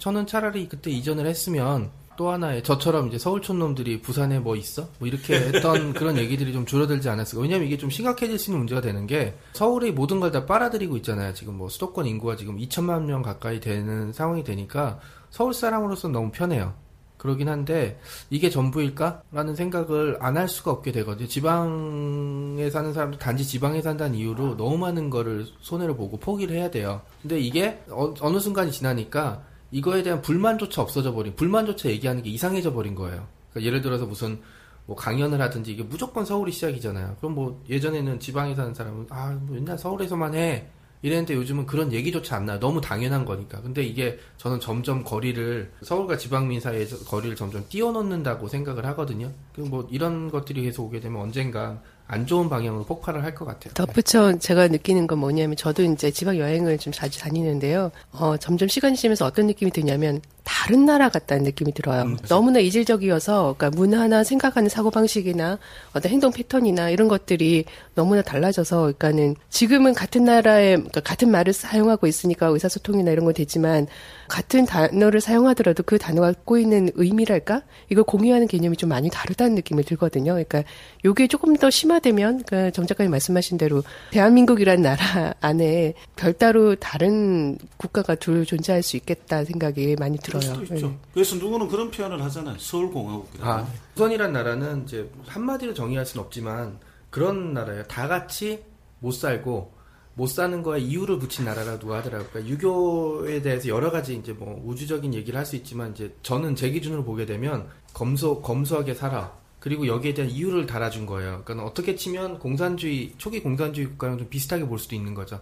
[0.00, 4.88] 저는 차라리 그때 이전을 했으면 또 하나의 저처럼 이제 서울촌 놈들이 부산에 뭐 있어?
[4.98, 7.40] 뭐 이렇게 했던 그런 얘기들이 좀 줄어들지 않았을까.
[7.40, 11.32] 왜냐면 이게 좀 심각해질 수 있는 문제가 되는 게 서울이 모든 걸 다 빨아들이고 있잖아요.
[11.32, 14.98] 지금 뭐 수도권 인구가 지금 2천만 명 가까이 되는 상황이 되니까
[15.30, 16.74] 서울 사람으로서 너무 편해요.
[17.18, 17.98] 그러긴 한데
[18.30, 19.22] 이게 전부일까?
[19.32, 21.26] 라는 생각을 안 할 수가 없게 되거든요.
[21.26, 27.02] 지방에 사는 사람들 단지 지방에 산다는 이유로 너무 많은 거를 손해를 보고 포기를 해야 돼요.
[27.20, 32.72] 근데 이게 어, 느 순간이 지나니까 이거에 대한 불만조차 없어져 버린, 불만조차 얘기하는 게 이상해져
[32.72, 33.26] 버린 거예요.
[33.50, 34.40] 그러니까 예를 들어서 무슨
[34.86, 37.16] 뭐 강연을 하든지 이게 무조건 서울이 시작이잖아요.
[37.18, 40.68] 그럼 뭐 예전에는 지방에 사는 사람은 아, 뭐 맨날 서울에서만 해.
[41.02, 42.58] 이랬는데 요즘은 그런 얘기조차 안 나요.
[42.58, 43.60] 너무 당연한 거니까.
[43.60, 49.30] 근데 이게 저는 점점 거리를 서울과 지방민 사이의 거리를 점점 띄워놓는다고 생각을 하거든요.
[49.56, 53.74] 뭐 이런 것들이 계속 오게 되면 언젠가 안 좋은 방향으로 폭발을 할 것 같아요.
[53.74, 57.90] 덧붙여 제가 느끼는 건 뭐냐면 저도 이제 지방 여행을 좀 자주 다니는데요.
[58.12, 62.16] 어, 점점 시간이 지나면서 어떤 느낌이 드냐면 다른 나라 같다는 느낌이 들어요.
[62.26, 65.58] 너무나 이질적이어서 그러니까 문화나 생각하는 사고 방식이나
[65.92, 72.06] 어떤 행동 패턴이나 이런 것들이 너무나 달라져서 그러니까는 지금은 같은 나라에 그러니까 같은 말을 사용하고
[72.06, 73.86] 있으니까 의사소통이나 이런 건 되지만
[74.26, 80.32] 같은 단어를 사용하더라도 그 단어가 있는 의미랄까 이걸 공유하는 개념이 좀 많이 다르다는 느낌이 들거든요.
[80.32, 80.64] 그러니까
[81.04, 83.82] 요게 조금 더 심화되면 그정 작가님 말씀하신 대로
[84.12, 90.54] 대한민국이라는 나라 안에 별따로 다른 국가가 둘 존재할 수 있겠다 생각이 많이 그럴 들어요.
[90.64, 90.88] 수도 있죠.
[90.88, 90.98] 네.
[91.14, 92.56] 그래서 누구는 그런 표현을 하잖아요.
[92.58, 93.50] 서울공화국이라고.
[93.50, 96.78] 아, 우선이란 나라는 이제 한마디로 정의할 수는 없지만
[97.10, 97.84] 그런 나라예요.
[97.84, 98.64] 다 같이
[99.00, 99.76] 못 살고
[100.14, 102.28] 못 사는 거에 이유를 붙인 나라라고 누가 하더라고요.
[102.30, 106.70] 그러니까 유교에 대해서 여러 가지 이제 뭐 우주적인 얘기를 할 수 있지만 이제 저는 제
[106.70, 109.32] 기준으로 보게 되면 검소 검소하게 살아.
[109.60, 111.42] 그리고 여기에 대한 이유를 달아준 거예요.
[111.44, 115.40] 그러니까 어떻게 치면 공산주의 초기 공산주의 국가랑 좀 비슷하게 볼 수도 있는 거죠.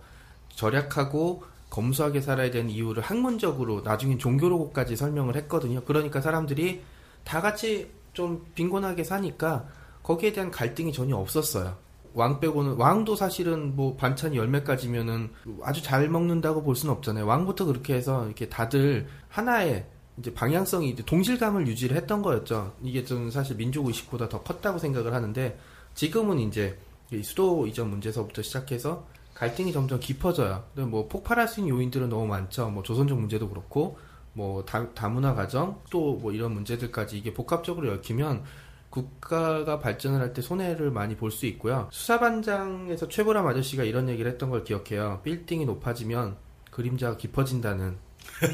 [0.54, 1.44] 절약하고
[1.77, 5.83] 검소하게 살아야 되는 이유를 학문적으로 나중엔 종교로까지 설명을 했거든요.
[5.85, 6.81] 그러니까 사람들이
[7.23, 9.67] 다 같이 좀 빈곤하게 사니까
[10.03, 11.77] 거기에 대한 갈등이 전혀 없었어요.
[12.15, 15.31] 왕 빼고는 왕도 사실은 뭐 반찬이 열 매까지면은
[15.62, 17.27] 아주 잘 먹는다고 볼 수는 없잖아요.
[17.27, 19.85] 왕부터 그렇게 해서 이렇게 다들 하나의
[20.19, 22.75] 이제 방향성이 이제 동질감을 유지를 했던 거였죠.
[22.83, 25.59] 이게 좀 사실 민족 의식보다 더 컸다고 생각을 하는데
[25.95, 26.79] 지금은 이제
[27.12, 30.64] 이 수도 이전 문제서부터 시작해서 갈등이 점점 깊어져요.
[30.75, 32.70] 근데 뭐 폭발할 수 있는 요인들은 너무 많죠.
[32.70, 33.99] 뭐 조선족 문제도 그렇고
[34.33, 38.42] 뭐 다, 다문화 가정 또 뭐 이런 문제들까지 이게 복합적으로 얽히면
[38.90, 41.88] 국가가 발전을 할 때 손해를 많이 볼 수 있고요.
[41.92, 45.20] 수사반장에서 최보람 아저씨가 이런 얘기를 했던 걸 기억해요.
[45.22, 46.37] 빌딩이 높아지면
[46.70, 47.96] 그림자가 깊어진다는.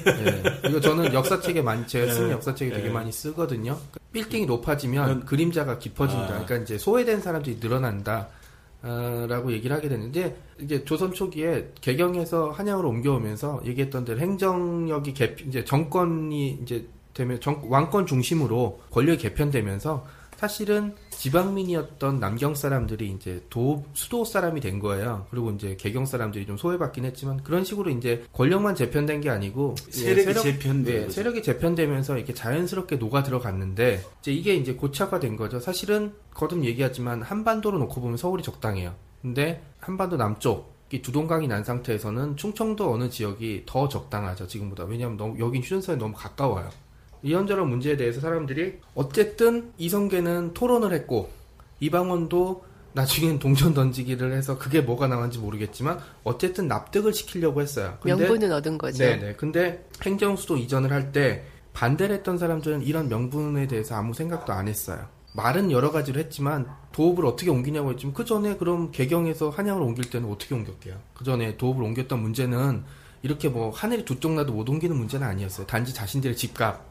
[0.04, 0.42] 네.
[0.68, 2.34] 이거 저는 역사책에 많이 제가 쓰는 네.
[2.34, 2.92] 역사책에 되게 네.
[2.92, 3.78] 많이 쓰거든요.
[4.12, 5.20] 빌딩이 높아지면 음.
[5.24, 6.24] 그림자가 깊어진다.
[6.24, 6.44] 아.
[6.44, 8.28] 그러니까 이제 소외된 사람들이 늘어난다.
[8.82, 15.36] 어, 라고 얘기를 하게 됐는데 이게 조선 초기에 개경에서 한양으로 옮겨오면서 얘기했던 대로 행정력이 개
[15.46, 20.04] 이제 정권이 이제 되면 정, 왕권 중심으로 권력이 개편되면서
[20.52, 25.24] 사실은 지방민이었던 남경 사람들이 이제 도 수도 사람이 된 거예요.
[25.30, 30.18] 그리고 이제 개경 사람들이 좀 소외받긴 했지만 그런 식으로 이제 권력만 재편된 게 아니고 세력이
[30.18, 31.08] 예, 세력- 재편된 예.
[31.08, 35.60] 세력이 재편되면서 이렇게 자연스럽게 녹아 들어갔는데 이제 이게 이제 고착화된 거죠.
[35.60, 38.96] 사실은 거듭 얘기하지만 한반도로 놓고 보면 서울이 적당해요.
[39.22, 45.38] 근데 한반도 남쪽 이 두동강이 난 상태에서는 충청도 어느 지역이 더 적당하죠 지금보다 왜냐하면 너무
[45.38, 46.68] 여긴 휴전선에 너무 가까워요.
[47.22, 51.30] 이런저런 문제에 대해서 사람들이 어쨌든 이성계는 토론을 했고
[51.80, 57.96] 이방원도 나중엔 동전 던지기를 해서 그게 뭐가 나왔는지 모르겠지만 어쨌든 납득을 시키려고 했어요.
[58.00, 58.98] 근데 명분은 얻은 거죠.
[58.98, 59.34] 네네.
[59.36, 65.06] 근데 행정수도 이전을 할 때 반대를 했던 사람들은 이런 명분에 대해서 아무 생각도 안 했어요.
[65.34, 70.30] 말은 여러 가지로 했지만 도읍을 어떻게 옮기냐고 했지만 그 전에 그럼 개경에서 한양을 옮길 때는
[70.30, 70.96] 어떻게 옮겼게요?
[71.14, 72.84] 그 전에 도읍을 옮겼던 문제는
[73.22, 75.66] 이렇게 뭐 하늘이 두 쪽 나도 못 옮기는 문제는 아니었어요.
[75.66, 76.84] 단지 자신들의 집값,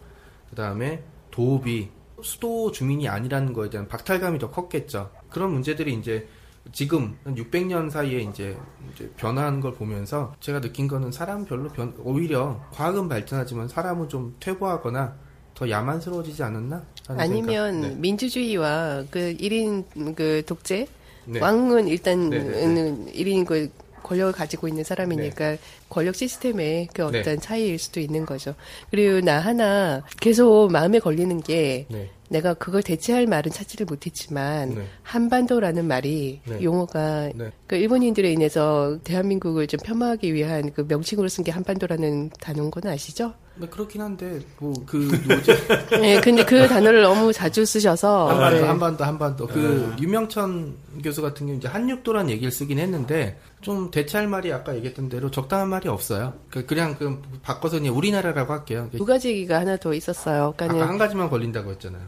[0.51, 1.89] 그 다음에 도읍이
[2.21, 5.09] 수도 주민이 아니라는 거에 대한 박탈감이 더 컸겠죠.
[5.29, 6.27] 그런 문제들이 이제
[6.71, 8.55] 지금 한 600년 사이에 이제,
[8.93, 14.35] 이제 변화하는 걸 보면서 제가 느낀 거는 사람 별로 변, 오히려 과학은 발전하지만 사람은 좀
[14.39, 15.15] 퇴보하거나
[15.55, 16.83] 더 야만스러워지지 않았나?
[17.07, 17.99] 아니면 생각.
[17.99, 20.87] 민주주의와 그 1인 그 독재
[21.25, 21.33] 네.
[21.33, 21.39] 네.
[21.39, 23.71] 왕은 일단 네, 네, 은 1인 그
[24.12, 25.56] 권력을 가지고 있는 사람이니까
[25.89, 27.38] 권력 시스템의 그 어떤 네.
[27.38, 28.56] 차이일 수도 있는 거죠.
[28.89, 32.10] 그리고 나 하나 계속 마음에 걸리는 게 네.
[32.28, 34.86] 내가 그걸 대체할 말은 찾지를 못했지만 네.
[35.04, 36.62] 한반도라는 말이 네.
[36.62, 37.52] 용어가 네.
[37.67, 43.34] 그 일본인들에 인해서 대한민국을 좀 폄하하기 위한 그 명칭으로 쓴 게 한반도라는 단어인 건 아시죠?
[43.62, 44.97] 네, 그렇긴 한데 뭐그
[45.28, 45.52] 뭐지?
[46.02, 48.67] 네, 근데 그 단어를 너무 자주 쓰셔서 한반도, 네.
[48.67, 49.47] 한반도, 한반도.
[49.47, 55.10] 그, 유명천 교수 같은 경우 이제 한육도란 얘기를 쓰긴 했는데, 좀 대체할 말이 아까 얘기했던
[55.10, 56.34] 대로 적당한 말이 없어요.
[56.50, 58.89] 그, 그냥 그, 바꿔서 그냥 우리나라라고 할게요.
[58.97, 60.45] 두 가지 얘기가 하나 더 있었어요.
[60.45, 62.02] 아까 그러니까는 한 가지만 걸린다고 했잖아요.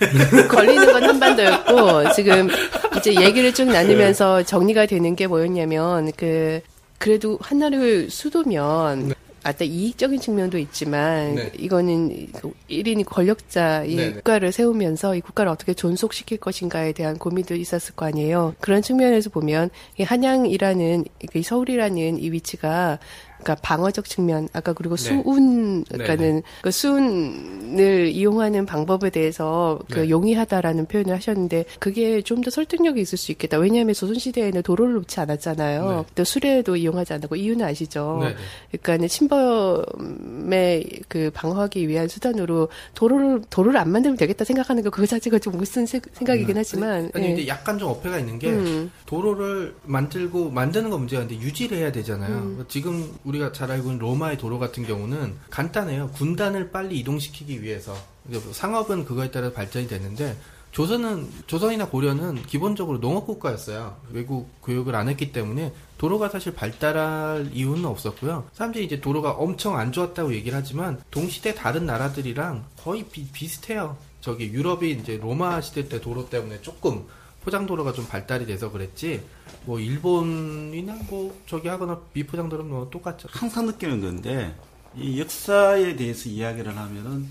[0.48, 2.48] 걸리는 건 한반도였고 지금
[2.96, 6.60] 이제 얘기를 쭉 나누면서 정리가 되는 게 뭐였냐면 그
[6.98, 11.52] 그래도 하나를 수도면 아까 이익적인 측면도 있지만 네.
[11.58, 14.12] 이거는 그 1인 권력자의 네, 네.
[14.14, 18.54] 국가를 세우면서 이 국가를 어떻게 존속시킬 것인가에 대한 고민도 있었을 거 아니에요.
[18.60, 22.98] 그런 측면에서 보면 이 한양이라는 이 서울이라는 이 위치가
[23.42, 25.02] 그러니까 방어적 측면 아까 그리고 네.
[25.08, 30.10] 수운 네, 그러니까는 그 수운을 이용하는 방법에 대해서 그 네.
[30.10, 33.58] 용이하다라는 표현을 하셨는데 그게 좀 더 설득력이 있을 수 있겠다.
[33.58, 35.90] 왜냐하면 조선 시대에는 도로를 놓지 않았잖아요.
[35.90, 36.04] 네.
[36.14, 38.18] 또 수레도 이용하지 않고 이유는 아시죠?
[38.22, 38.78] 네, 네.
[38.80, 45.38] 그러니까 침범에 그 방어하기 위한 수단으로 도로를 도로를 안 만들면 되겠다 생각하는 거 그거 자체가
[45.38, 47.28] 좀 무슨 세- 생각이긴 하지만 아니, 예.
[47.28, 48.90] 근데 약간 좀 어폐가 있는 게, 음.
[49.06, 52.64] 도로를 만들고, 만드는 건 문제가 아닌데, 유지를 해야 되잖아요.
[52.68, 56.10] 지금 우리가 잘 알고 있는 로마의 도로 같은 경우는 간단해요.
[56.10, 57.96] 군단을 빨리 이동시키기 위해서.
[58.28, 60.36] 이제 뭐 상업은 그거에 따라 발전이 됐는데,
[60.72, 63.96] 조선은, 조선이나 고려는 기본적으로 농업 국가였어요.
[64.12, 68.46] 외국 교육을 안 했기 때문에, 도로가 사실 발달할 이유는 없었고요.
[68.52, 73.96] 사람들이 이제 도로가 엄청 안 좋았다고 얘기를 하지만, 동시대 다른 나라들이랑 거의 비, 비슷해요.
[74.20, 77.06] 저기 유럽이 이제 로마 시대 때 도로 때문에 조금
[77.44, 79.22] 포장도로가 좀 발달이 돼서 그랬지
[79.64, 83.28] 뭐 일본이나 뭐 저기 하거나 비포장도로는 뭐 똑같죠.
[83.30, 84.54] 항상 느끼는 건데
[84.96, 87.28] 이 역사에 대해서 이야기를 하면은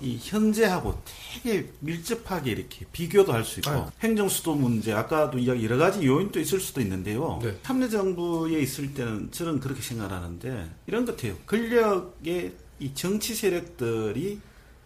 [0.00, 1.00] 이 현재하고
[1.44, 3.84] 되게 밀접하게 이렇게 비교도 할 수 있고 네.
[4.00, 7.38] 행정 수도 문제 아까도 이야기 여러 가지 요인도 있을 수도 있는데요.
[7.40, 7.56] 네.
[7.62, 11.36] 참여 정부에 있을 때는 저는 그렇게 생각하는데 이런 것 같아요.
[11.46, 14.40] 권력의 이 정치 세력들이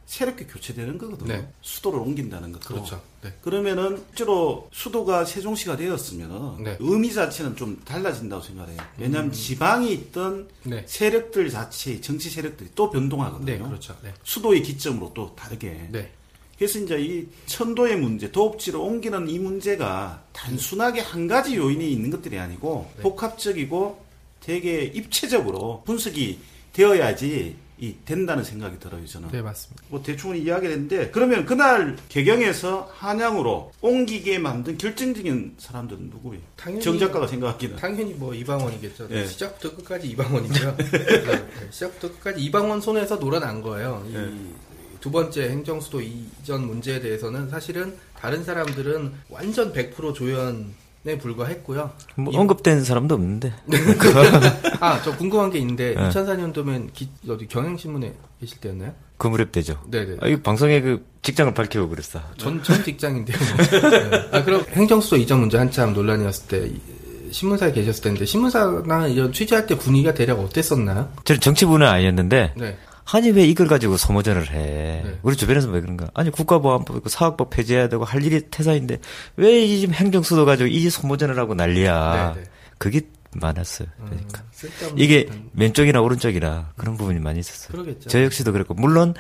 [0.07, 1.33] 새롭게 교체되는 거거든요.
[1.33, 1.49] 네.
[1.63, 2.75] 수도를 옮긴다는 것도.
[2.75, 3.03] 그렇죠.
[3.23, 3.33] 네.
[3.43, 6.77] 그러면은 실제로 수도가 세종시가 되었으면은 네.
[6.79, 8.79] 의미 자체는 좀 달라진다고 생각해요.
[8.99, 10.85] 왜냐하면 지방에 있던 네.
[10.87, 13.47] 세력들 자체 정치 세력들이 또 변동하거든요.
[13.47, 13.97] 네, 그렇죠.
[14.03, 14.15] 네.
[14.23, 15.89] 수도의 기점으로 또 다르게.
[15.91, 16.13] 네.
[16.57, 22.39] 그래서 이제 이 천도의 문제, 도읍지로 옮기는 이 문제가 단순하게 한 가지 요인이 있는 것들이
[22.39, 23.03] 아니고 네.
[23.03, 24.07] 복합적이고
[24.41, 26.39] 되게 입체적으로 분석이
[26.73, 29.29] 되어야지 이 된다는 생각이 들어요, 저는.
[29.31, 29.83] 네, 맞습니다.
[29.89, 36.43] 뭐 대충은 이야기를 했는데 그러면 그날 개경에서 한양으로 옮기게 만든 결정적인 사람들은 누구예요?
[36.57, 39.09] 당연히- 정 작가가 생각하기는 당연히 뭐 이방원이겠죠.
[39.09, 39.27] 네.
[39.27, 40.77] 시작부터 끝까지 이방원이고요.
[40.77, 44.03] 네, 시작부터 끝까지 이방원 손에서 놀아난 거예요.
[44.09, 44.31] 이 네.
[45.01, 50.73] 두 번째 행정수도 이전 문제에 대해서는 사실은 다른 사람들은 완전 100% 조연
[51.07, 51.91] 에 불과했고요.
[52.17, 53.53] 뭐 이- 언급된 사람도 없는데.
[54.81, 56.09] 아, 저 궁금한 게 있는데 네.
[56.09, 56.91] 2004년도면
[57.29, 58.93] 어디 경향신문에 계실 때였나요?
[59.17, 59.81] 그 무렵되죠.
[59.89, 60.17] 네네.
[60.21, 62.21] 아, 이거 방송에 그 직장을 밝히고 그랬어.
[62.37, 63.37] 전, 전 직장인데요.
[63.39, 63.81] 뭐.
[63.91, 64.29] 네.
[64.33, 66.81] 아, 그럼 행정수도 이전 문제 한참 논란이었을 때 이-
[67.31, 71.13] 신문사에 계셨을 때인데 신문사나 이런 취재할 때 분위기가 대략 어땠었나요?
[71.25, 72.79] 저는 정치부는 아니었는데 네.
[73.13, 75.03] 아니 왜 이걸 가지고 소모전을 해?
[75.05, 75.19] 네.
[75.23, 76.09] 우리 주변에서 왜 그런가?
[76.15, 78.99] 아니 국가보안법 있고 사학법 폐지해야 되고 할 일이 태산인데
[79.37, 82.33] 왜 이 지금 행정수도 가지고 이 소모전을 하고 난리야?
[82.35, 82.47] 네, 네.
[82.79, 83.01] 그게
[83.33, 83.89] 많았어요.
[84.05, 87.73] 그러니까 쓸데없는 이게 왼쪽이나 오른쪽이나 그런 부분이 많이 있었어요.
[87.73, 88.09] 그러겠죠.
[88.09, 89.15] 저 역시도 그랬고 물론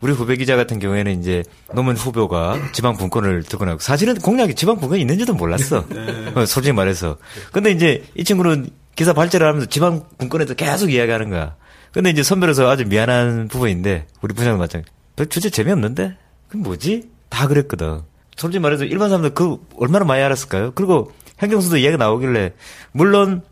[0.00, 1.42] 우리 후배 기자 같은 경우에는 이제
[1.74, 5.84] 노무현 후보가 지방 분권을 들고 나고 사실은 공약이 지방 분권이 있는지도 몰랐어.
[6.34, 7.16] 어, 솔직히 말해서.
[7.52, 11.54] 근데 이제 이 친구는 기사 발제를 하면서 지방 분권에도 계속 이야기하는 거야.
[11.92, 14.92] 근데 이제 선배로서 아주 미안한 부분인데 우리 부장도 마찬가지.
[15.16, 16.16] 별 주제 재미없는데?
[16.48, 17.10] 그럼 뭐지?
[17.28, 18.02] 다 그랬거든.
[18.36, 20.72] 솔직히 말해서 일반 사람들 그 얼마나 많이 알았을까요?
[20.74, 22.54] 그리고 행정수도 이야기가 나오길래
[22.92, 23.42] 물론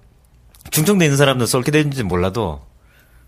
[0.70, 2.62] 중청돼 있는 사람들 쏠게 되는지 몰라도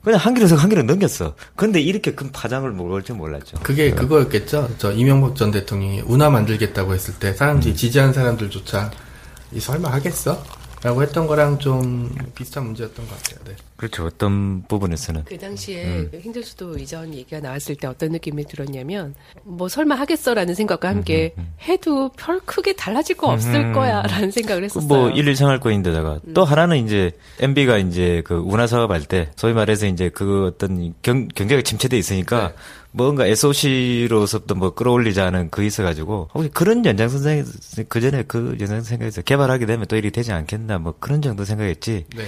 [0.02, 1.34] 그냥 한 길에서 한 길을 넘겼어.
[1.56, 3.58] 근데 이렇게 큰 파장을 먹을 줄 몰랐죠.
[3.62, 4.76] 그게 그거였겠죠.
[4.78, 8.90] 저 이명박 전 대통령이 운하 만들겠다고 했을 때 사람들이 지지한 사람들조차
[9.52, 10.42] 이 설마 하겠어?
[10.82, 13.44] 라고 했던 거랑 좀 비슷한 문제였던 것 같아요.
[13.44, 13.56] 네.
[13.80, 14.04] 그렇죠.
[14.04, 15.24] 어떤 부분에서는.
[15.24, 21.34] 그 당시에 행정수도 이전 얘기가 나왔을 때 어떤 느낌이 들었냐면 뭐 설마 하겠어라는 생각과 함께
[21.62, 24.86] 해도 별 크게 달라질 거 없을 거야라는 생각을 그 했었어요.
[24.86, 30.10] 뭐 일일 생활권인데다가 또 하나는 이제 MB가 이제 그 운하 사업할 때 소위 말해서 이제
[30.10, 32.52] 그 어떤 경, 경제가 침체돼 있으니까
[32.92, 37.44] 뭔가 SOC로서부터 뭐 끌어올리자는 그 있어가지고 혹시 그런 연장선상에
[37.88, 42.04] 그 전에 그 연장선상에서 개발하게 되면 또 이렇게 되지 않겠나 뭐 그런 정도 생각했지.
[42.14, 42.24] 네.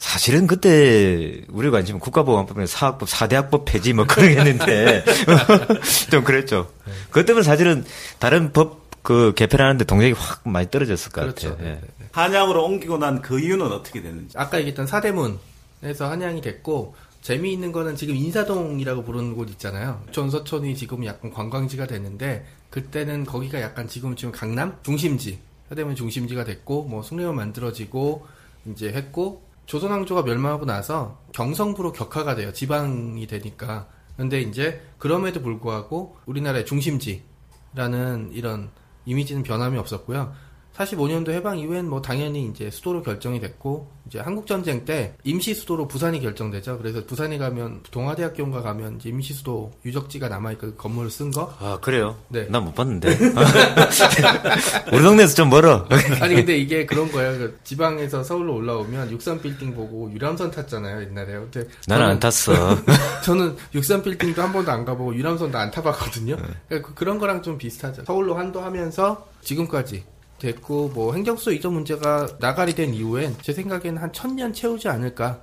[0.00, 5.04] 사실은 그때 우리 관심은 국가보안법에 사학법, 사대학법 폐지 뭐 그런 게 했는데
[6.10, 6.68] 좀 그랬죠.
[7.08, 7.84] 그것 때문에 사실은
[8.18, 11.50] 다른 법 그 개편하는데 동력이 확 많이 떨어졌을 것 그렇죠.
[11.56, 11.68] 같아요.
[11.70, 11.80] 예.
[12.12, 14.36] 한양으로 옮기고 난 그 이유는 어떻게 되는지.
[14.36, 20.02] 아까 얘기했던 사대문에서 한양이 됐고 재미있는 거는 지금 인사동이라고 부르는 곳 있잖아요.
[20.12, 26.84] 전서촌이 지금 약간 관광지가 됐는데 그때는 거기가 약간 지금 지금 강남 중심지 사대문 중심지가 됐고
[26.84, 28.26] 뭐 숭례문 만들어지고
[28.70, 32.52] 이제 했고 조선왕조가 멸망하고 나서 경성부로 격화가 돼요.
[32.52, 33.86] 지방이 되니까.
[34.16, 38.72] 근데 이제 그럼에도 불구하고 우리나라의 중심지라는 이런
[39.06, 40.32] 이미지는 변함이 없었고요.
[40.76, 45.86] 45년도 해방 이후엔 뭐 당연히 이제 수도로 결정이 됐고 이제 한국 전쟁 때 임시 수도로
[45.88, 46.78] 부산이 결정되죠.
[46.78, 51.54] 그래서 부산에 가면 동아대학교인가 가면 이제 임시 수도 유적지가 남아 있고 그 건물을 쓴 거.
[51.60, 52.16] 아 그래요?
[52.28, 52.46] 네.
[52.48, 53.08] 난 못 봤는데.
[54.92, 55.86] 우리 동네에서 좀 멀어.
[56.20, 57.38] 아니 근데 이게 그런 거예요.
[57.38, 61.32] 그 지방에서 서울로 올라오면 63 빌딩 보고 유람선 탔잖아요 옛날에.
[61.32, 62.52] 근데 나는 안 탔어.
[63.24, 66.36] 저는 63 빌딩도 한 번도 안 가보고 유람선도 안 타봤거든요.
[66.36, 66.42] 네.
[66.68, 68.04] 그러니까 그- 그런 거랑 좀 비슷하죠.
[68.06, 70.04] 서울로 한도하면서 지금까지
[70.40, 75.42] 됐고 뭐 행정수 이전 문제가 나가리 된 이후엔 제 생각에는 한 천년 채우지 않을까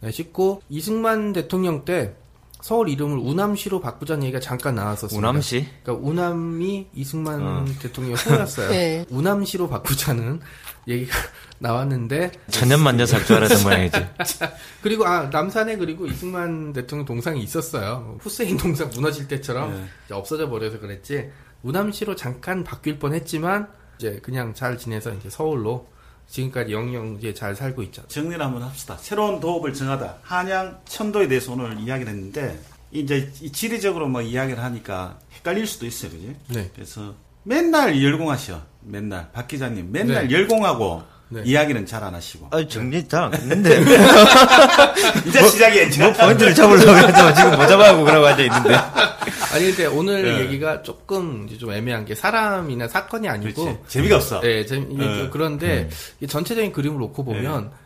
[0.00, 2.14] 네, 싶고 이승만 대통령 때
[2.64, 5.28] 서울 이름을 우남시로 바꾸자는 얘기가 잠깐 나왔었습니다.
[5.28, 5.66] 우남시?
[5.82, 7.64] 그러니까 우남이 이승만 어.
[7.78, 8.68] 대통령 후였어요.
[8.72, 9.04] 네.
[9.10, 10.40] 우남시로 바꾸자는
[10.88, 11.14] 얘기가
[11.58, 14.06] 나왔는데 천년만년 살줄 알았던 모양이지.
[14.82, 18.16] 그리고 아 남산에 그리고 이승만 대통령 동상이 있었어요.
[18.20, 19.84] 후세인 동상 무너질 때처럼 네.
[20.06, 21.30] 이제 없어져 버려서 그랬지.
[21.62, 25.86] 우남시로 잠깐 바뀔 뻔했지만 이제 그냥 잘 지내서 이제 서울로
[26.26, 28.02] 지금까지 영영 이제 잘 살고 있죠.
[28.08, 28.96] 정리를 한번 합시다.
[28.98, 30.18] 새로운 도읍을 정하다.
[30.22, 32.58] 한양, 천도에 대해서 오늘 이야기를 했는데,
[32.90, 36.12] 이제 이 지리적으로 뭐 이야기를 하니까 헷갈릴 수도 있어요.
[36.12, 36.36] 그지?
[36.48, 36.70] 네.
[36.74, 38.62] 그래서 맨날 열공하셔.
[38.82, 39.30] 맨날.
[39.32, 40.34] 박 기자님 맨날 네.
[40.34, 41.02] 열공하고
[41.42, 41.42] 네.
[41.44, 42.48] 이야기는 잘 안 하시고.
[42.50, 43.82] 아 정리 잘안 했는데.
[45.26, 46.02] 이제 시작이야, 이제.
[46.02, 48.74] 뭐 포인트를 잡으려고 해도 지금 뭐 잡아가고 그러고 앉아 있는데.
[49.54, 50.40] 아니 근데 오늘 네.
[50.40, 53.78] 얘기가 조금 이제 좀 애매한 게 사람이나 사건이 아니고 그렇지.
[53.88, 54.40] 재미가 없어.
[54.40, 55.18] 네, 재- 이게 네.
[55.18, 55.88] 좀 그런데
[56.20, 57.83] 이 전체적인 그림을 놓고 보면 저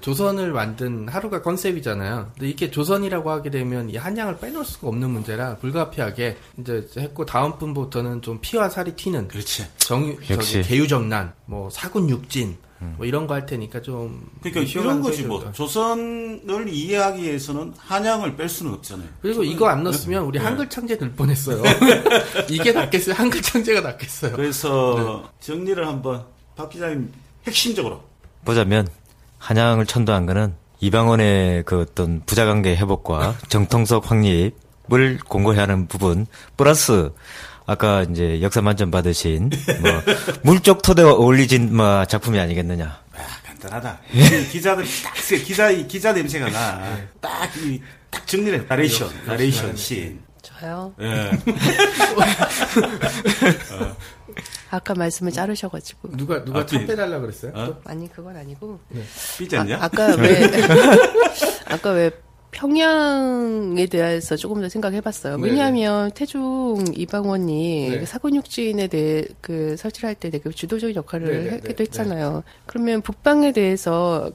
[0.00, 2.30] 조선을 만든 하루가 concept이잖아요.
[2.34, 7.58] 근데 이게 조선이라고 하게 되면 이 한양을 빼놓을 수가 없는 문제라 불가피하게 이제 했고 다음
[7.58, 9.66] 번부터는 좀 피와 살이 튀는 그렇지.
[9.78, 10.62] 정 역시.
[10.62, 12.56] 계유정난, 뭐 사군육진
[12.96, 15.52] 뭐 이런 거 할 테니까 좀 그러니까 이런 거지 뭐.
[15.52, 19.06] 조선을 이해하기 위해서는 한양을 뺄 수는 없잖아요.
[19.20, 20.44] 그리고 이거 안 넣었으면 우리 네.
[20.46, 21.62] 한글 창제 될 뻔했어요.
[22.48, 23.14] 이게 낫겠어요.
[23.16, 24.32] 한글 창제가 낫겠어요.
[24.34, 25.46] 그래서 네.
[25.46, 26.24] 정리를 한번
[26.56, 27.12] 박 기자님
[27.46, 28.02] 핵심적으로
[28.46, 28.88] 보자면
[29.44, 36.26] 한양을 천도한 거는 이방원의 그 어떤 부자관계 회복과 정통석 확립을 공고해야 하는 부분
[36.56, 37.10] 플러스
[37.66, 39.50] 아까 이제 역사 만점 받으신
[39.80, 39.90] 뭐
[40.42, 42.84] 물적 토대와 어울리진 뭐 작품이 아니겠느냐.
[42.86, 43.98] 아, 간단하다.
[44.12, 46.98] 이 기자들이 딱 세- 기자 기자 냄새가 나.
[47.20, 48.64] 딱이딱 정리를 해.
[48.68, 50.20] 나레이션, 나레이션 씬.
[50.42, 50.92] 저요.
[51.00, 51.30] 예.
[54.70, 56.16] 아까 말씀을 자르셔가지고.
[56.16, 57.52] 누가 누가 아, 차 삐- 빼달라 그랬어요?
[57.54, 57.66] 어?
[57.66, 57.76] 또?
[57.90, 58.78] 아니 그건 아니고.
[59.38, 59.76] 삐지 않냐?
[59.78, 60.40] 아, 아까 왜
[61.66, 62.10] 아까 왜
[62.52, 65.36] 평양에 대해서 조금 더 생각해봤어요.
[65.36, 65.48] 네네.
[65.48, 68.04] 왜냐하면 태종 이방원이 네.
[68.06, 72.42] 사군육진에 대해 그 설치를 할때 되게 주도적인 역할을 네네, 하기도 네, 했잖아요.
[72.66, 74.32] 그러면 북방에 대해서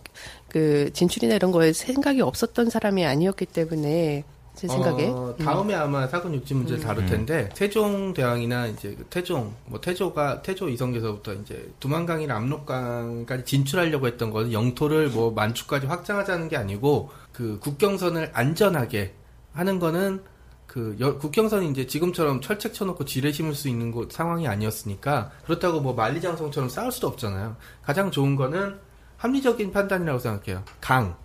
[0.47, 4.23] 그 진출이나 이런 거에 생각이 없었던 사람이 아니었기 때문에
[4.55, 5.45] 제 생각에 어, 음.
[5.45, 10.69] 다음에 아마 사군 육지 문제를 다룰 텐데 태종 대왕이나 이제 그 태종 뭐 태조가 태조
[10.69, 18.31] 이성계서부터 이제 두만강이나 압록강까지 진출하려고 했던 건 영토를 뭐 만축까지 확장하자는 게 아니고 그 국경선을
[18.33, 19.13] 안전하게
[19.53, 20.21] 하는 거는
[20.67, 25.79] 그 여- 국경선이 이제 지금처럼 철책 쳐놓고 지뢰 심을 수 있는 곳 상황이 아니었으니까 그렇다고
[25.81, 27.55] 뭐 만리장성처럼 싸울 수도 없잖아요.
[27.83, 28.77] 가장 좋은 거는
[29.17, 30.63] 합리적인 판단이라고 생각해요.
[30.81, 31.15] 강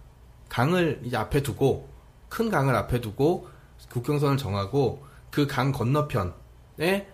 [0.48, 1.88] 강을 이제 앞에 두고
[2.30, 3.48] 큰 강을 앞에 두고
[3.90, 7.08] 국경선을 정하고 그 강 건너편에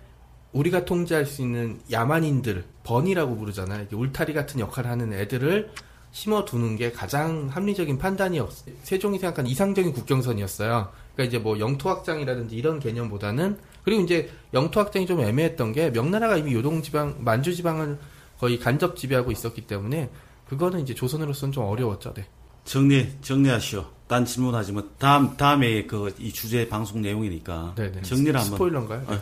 [0.52, 3.80] 우리가 통제할 수 있는 야만인들 번이라고 부르잖아요.
[3.80, 5.70] 이렇게 울타리 같은 역할을 하는 애들을
[6.12, 8.50] 심어두는 게 가장 합리적인 판단이었.
[8.82, 10.90] 세종이 생각한 이상적인 국경선이었어요.
[11.14, 16.36] 그러니까 이제 뭐 영토 확장이라든지 이런 개념보다는 그리고 이제 영토 확장이 좀 애매했던 게 명나라가
[16.38, 17.98] 이미 요동 지방 만주 지방을
[18.38, 20.10] 거의 간접 지배하고 있었기 때문에
[20.48, 22.14] 그거는 이제 조선으로서는 좀 어려웠죠.
[22.14, 22.26] 네.
[22.64, 23.95] 정리 정리하시오.
[24.08, 28.02] 딴 질문하지만 다음 다음에 그 이 주제 방송 내용이니까 네네.
[28.02, 28.56] 정리를 한번.
[28.56, 29.02] 스포일러인가요?
[29.06, 29.20] 어.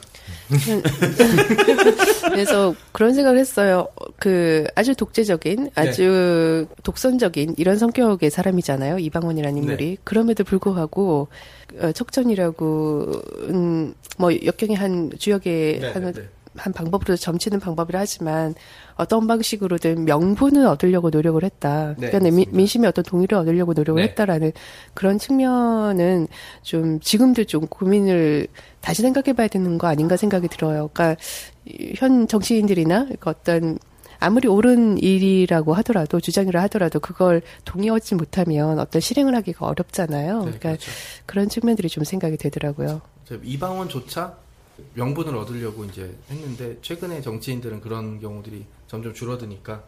[2.31, 3.89] 그래서 그런 생각을 했어요.
[4.19, 8.99] 그 아주 독재적인, 아주 독선적인 이런 성격의 사람이잖아요.
[8.99, 9.99] 이방원이라는 인물이.
[10.05, 11.29] 그럼에도 불구하고
[11.81, 13.13] 어, 척전이라고
[13.49, 16.29] 음, 뭐 역경의 한 주역의 네, 한, 네, 네.
[16.57, 18.55] 한 방법으로 점치는 방법이라 하지만
[18.95, 21.95] 어떤 방식으로든 명분을 얻으려고 노력을 했다.
[21.99, 22.47] 네, 그러니까 민-.
[22.51, 24.09] 민심의 어떤 동의를 얻으려고 노력을 네.
[24.09, 24.53] 했다라는
[24.95, 26.29] 그런 측면은
[26.63, 28.47] 좀 지금도 좀 고민을
[28.81, 30.91] 다시 생각해봐야 되는 거 아닌가 생각이 들어요.
[30.93, 31.21] 그러니까
[31.67, 33.79] 이현 정치인들이나 어떤
[34.21, 40.37] 아무리 옳은 일이라고 하더라도 주장이라 하더라도 그걸 동의하지 못하면 어떤 실행을 하기가 어렵잖아요.
[40.37, 40.91] 네, 그러니까 그렇죠.
[41.27, 43.03] 그런 측면들이 좀 생각이 되더라고요.
[43.25, 44.44] 저 이방원조차
[44.95, 49.83] 명분을 얻으려고 이제 했는데 최근에 정치인들은 그런 경우들이 점점 줄어드니까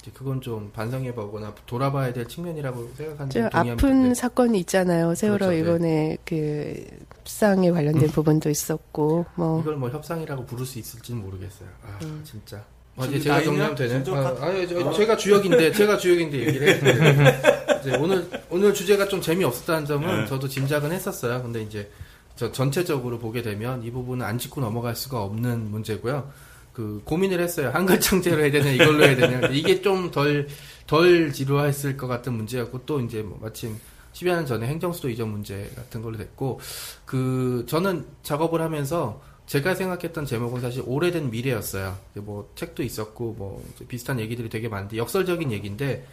[0.00, 3.50] 이제 그건 좀 반성해 보거나 돌아봐야 될 측면이라고 생각하는.
[3.52, 4.14] 아픈 네.
[4.14, 5.14] 사건이 있잖아요.
[5.14, 5.58] 세월호 그렇죠, 네.
[5.60, 6.86] 이번에 그
[7.18, 11.68] 협상에 관련된 부분도 있었고 뭐 이걸 뭐 협상이라고 부를 수 있을지는 모르겠어요.
[11.84, 12.20] 아 음.
[12.24, 12.64] 진짜.
[12.96, 13.42] 아, 이제 제가?
[13.44, 14.04] 정리하면 되네.
[14.10, 14.92] 아, 가- 아니, 저, 어.
[14.92, 17.80] 제가 주역인데 제가 주역인데 얘기를 해.
[17.80, 20.26] 이제 오늘 오늘 주제가 좀 재미 없었다는 점은 네.
[20.26, 21.42] 저도 짐작은 했었어요.
[21.42, 22.07] 근데 이제 저
[22.38, 26.30] 전체적으로 보게 되면 이 부분은 안 짚고 넘어갈 수가 없는 문제고요.
[26.72, 27.70] 그 고민을 했어요.
[27.74, 29.48] 한글 창제로 해야 되냐 이걸로 해야 되냐.
[29.48, 33.76] 이게 좀덜덜 지루했을 것 같은 문제였고 또 이제 뭐 마침
[34.12, 36.60] 10여 년 전에 행정수도 이전 문제 같은 걸로 됐고
[37.04, 41.96] 그 저는 작업을 하면서 제가 생각했던 제목은 사실 오래된 미래였어요.
[42.16, 46.06] 뭐 책도 있었고 뭐 비슷한 얘기들이 되게 많은데 역설적인 얘기인데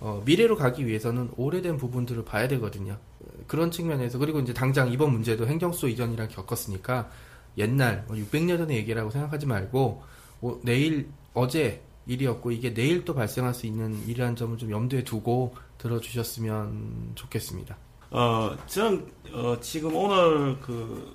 [0.00, 2.98] 어, 미래로 가기 위해서는 오래된 부분들을 봐야 되거든요.
[3.46, 7.10] 그런 측면에서 그리고 이제 당장 이번 문제도 행정수도 이전이랑 겪었으니까
[7.58, 10.02] 옛날 뭐 600년 전의 얘기라고 생각하지 말고
[10.40, 15.54] 어, 내일 어제 일이었고 이게 내일 또 발생할 수 있는 일이라는 점을 좀 염두에 두고
[15.78, 17.76] 들어주셨으면 좋겠습니다.
[18.10, 21.14] 어, 저는 어, 지금 오늘 그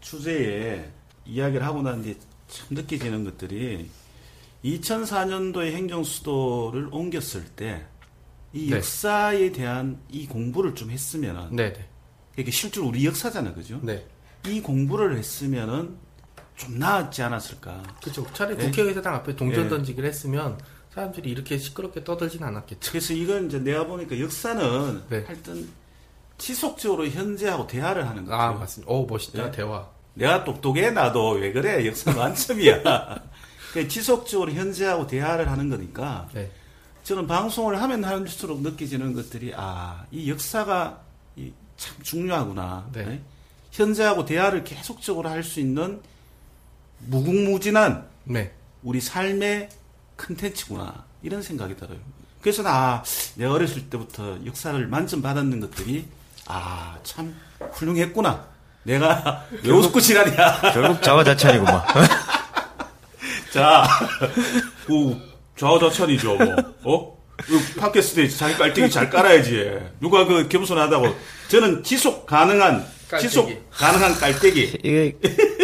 [0.00, 0.90] 주제에
[1.24, 2.16] 이야기를 하고 난 뒤에
[2.48, 3.88] 참 느껴지는 것들이
[4.64, 7.86] 2004년도에 행정수도를 옮겼을 때
[8.54, 8.76] 이 네.
[8.76, 11.88] 역사에 대한 이 공부를 좀 했으면은 네네.
[12.38, 13.80] 이게 실제로 우리 역사잖아, 그죠?
[13.82, 14.06] 네.
[14.46, 15.96] 이 공부를 했으면은
[16.56, 17.82] 좀 나았지 않았을까?
[18.00, 18.24] 그렇죠.
[18.32, 18.66] 차라리 네.
[18.66, 19.68] 국회의사당 앞에 동전 네.
[19.68, 20.56] 던지기를 했으면
[20.94, 22.92] 사람들이 이렇게 시끄럽게 떠들진 않았겠죠.
[22.92, 25.24] 그래서 이건 이제 내가 보니까 역사는 네.
[25.26, 25.68] 하여튼
[26.38, 28.36] 지속적으로 현재하고 대화를 하는 거죠.
[28.36, 28.92] 아 맞습니다.
[28.92, 29.50] 오 멋있다 네.
[29.50, 29.88] 대화.
[30.14, 32.82] 내가 똑똑해 나도 왜 그래 역사 만점이야.
[33.72, 36.48] 그 지속적으로 현재하고 대화를 하는 거니까 네.
[37.04, 40.98] 저는 방송을 하면 할수록 느껴지는 것들이 아, 이 역사가
[41.36, 42.88] 이참 중요하구나.
[42.92, 43.04] 네.
[43.04, 43.22] 네?
[43.72, 46.00] 현재하고 대화를 계속적으로 할 수 있는
[47.06, 48.52] 무궁무진한 네.
[48.82, 49.68] 우리 삶의
[50.16, 51.04] 컨텐츠구나.
[51.22, 51.98] 이런 생각이 들어요.
[52.40, 53.02] 그래서 나,
[53.36, 56.06] 내가 어렸을 때부터 역사를 만점 받았는 것들이
[56.46, 57.34] 아, 참
[57.72, 58.46] 훌륭했구나.
[58.84, 60.72] 내가 왜 웃고 지랄이야.
[60.72, 61.82] 결국 자화자찬이구만.
[63.52, 63.86] 자,
[64.86, 66.36] 그 좌우자찬이죠.
[66.36, 66.56] 뭐.
[66.84, 67.14] 어?
[67.36, 69.72] 그 podcast에 자기 깔때기 잘 깔아야지.
[70.00, 71.14] 누가 그 겸손하다고.
[71.48, 73.28] 저는 지속 가능한 깔때기.
[73.28, 74.78] 지속 가능한 깔때기.
[74.82, 75.16] 이게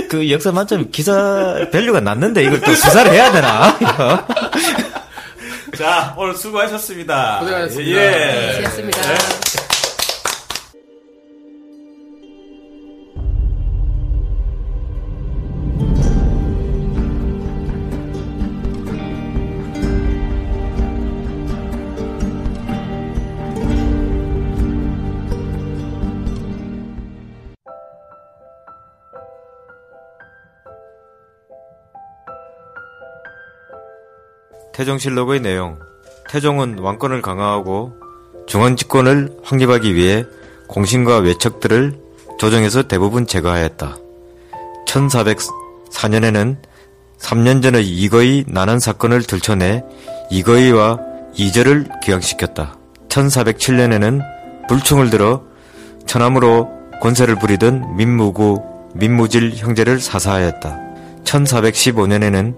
[0.08, 3.78] 그 역사 만점 기사 value가 낮는데 이걸 또 수사를 해야 되나?
[5.78, 7.38] 자, 오늘 수고하셨습니다.
[7.40, 7.90] 고생하셨습니다.
[7.90, 8.56] 예.
[8.56, 9.00] 고맙습니다.
[34.80, 35.78] 태종실록의 내용.
[36.30, 37.92] 태종은 왕권을 강화하고
[38.46, 40.24] 중원 집권을 확립하기 위해
[40.68, 41.98] 공신과 외척들을
[42.38, 43.98] 조정해서 대부분 제거하였다.
[44.86, 46.56] 1404년에는
[47.18, 49.84] 3년 전의 이거의 난한 사건을 들춰내
[50.30, 50.98] 이거의와
[51.34, 52.78] 이절을 기각시켰다.
[53.10, 54.22] 1407년에는
[54.66, 55.44] 불충을 들어
[56.06, 56.70] 천함으로
[57.02, 58.62] 권세를 부리던 민무구
[58.94, 60.78] 민무질 형제를 사사하였다.
[61.24, 62.54] 1415년에는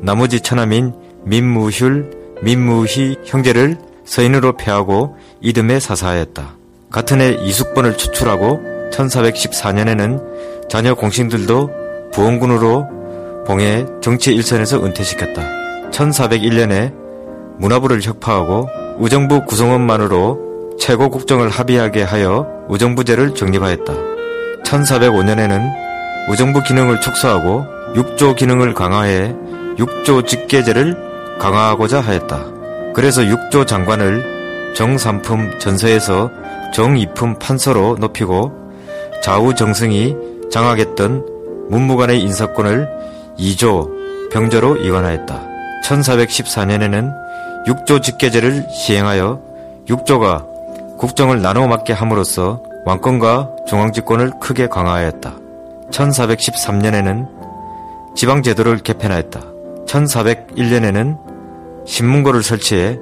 [0.00, 2.04] 나머지 천함인 민무휼,
[2.42, 6.54] 민무희 형제를 서인으로 폐하고 이듬해 사사하였다.
[6.90, 8.60] 같은 해 이숙번을 추출하고
[8.92, 11.70] 1414년에는 자녀 공신들도
[12.12, 15.42] 부원군으로 봉해 정치 일선에서 은퇴시켰다.
[15.90, 16.94] 1401년에
[17.58, 18.68] 문화부를 혁파하고
[18.98, 23.92] 의정부 구성원만으로 최고 국정을 합의하게 하여 의정부제를 정립하였다.
[24.64, 25.72] 1405년에는
[26.28, 27.64] 의정부 기능을 축소하고
[27.96, 29.34] 육조 기능을 강화해
[29.78, 31.05] 육조 직계제를
[31.38, 32.44] 강화하고자 하였다.
[32.94, 36.30] 그래서 육조 장관을 정삼품 전서에서
[36.74, 38.52] 정이품 판서로 높이고
[39.22, 40.16] 좌우 정승이
[40.50, 42.88] 장악했던 문무관의 인사권을
[43.38, 45.42] 2조 병조로 이관하였다.
[45.84, 47.12] 1414년에는
[47.66, 49.40] 육조 직계제를 시행하여
[49.88, 50.44] 육조가
[50.98, 55.34] 국정을 나눠 맡게 함으로써 왕권과 중앙집권을 크게 강화하였다.
[55.90, 57.28] 1413년에는
[58.14, 59.40] 지방제도를 개편하였다.
[59.86, 61.25] 1401년에는
[61.86, 62.98] 신문고를 설치해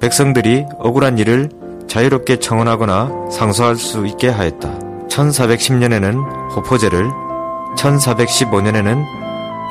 [0.00, 1.48] 백성들이 억울한 일을
[1.86, 4.68] 자유롭게 청원하거나 상소할 수 있게 하였다.
[5.08, 7.10] 1410년에는 호포제를,
[7.76, 9.04] 1415년에는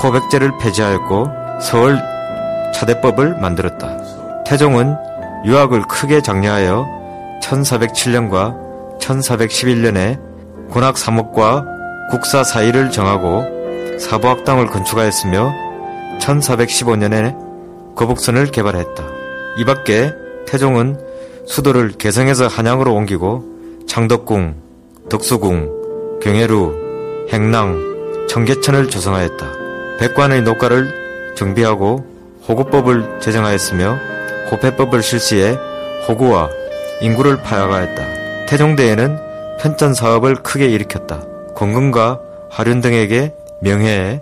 [0.02, 1.28] 포백제를 폐지하였고
[1.62, 2.00] 서울
[2.74, 4.44] 차대법을 만들었다.
[4.46, 4.96] 태종은
[5.46, 6.88] 유학을 크게 장려하여
[7.44, 10.20] 1407년과 1411년에
[10.70, 11.66] 군학 3억과
[12.10, 13.44] 국사 사의를 정하고
[14.00, 15.54] 사부학당을 건축하였으며
[16.20, 17.53] 1415년에
[17.96, 19.04] 거북선을 개발했다.
[19.58, 20.14] 이 밖에
[20.48, 21.00] 태종은
[21.46, 24.56] 수도를 개성에서 한양으로 옮기고 창덕궁,
[25.10, 29.52] 덕수궁, 경회루, 행랑, 청계천을 조성하였다.
[30.00, 32.06] 백관의 녹가를 정비하고
[32.48, 33.98] 호구법을 제정하였으며
[34.52, 35.58] 호패법을 실시해
[36.08, 36.50] 호구와
[37.02, 38.46] 인구를 파악하였다.
[38.48, 39.18] 태종대에는
[39.60, 41.26] 편전 사업을 크게 일으켰다.
[41.56, 42.20] 권금과
[42.50, 44.22] 하륜 등에게 명해해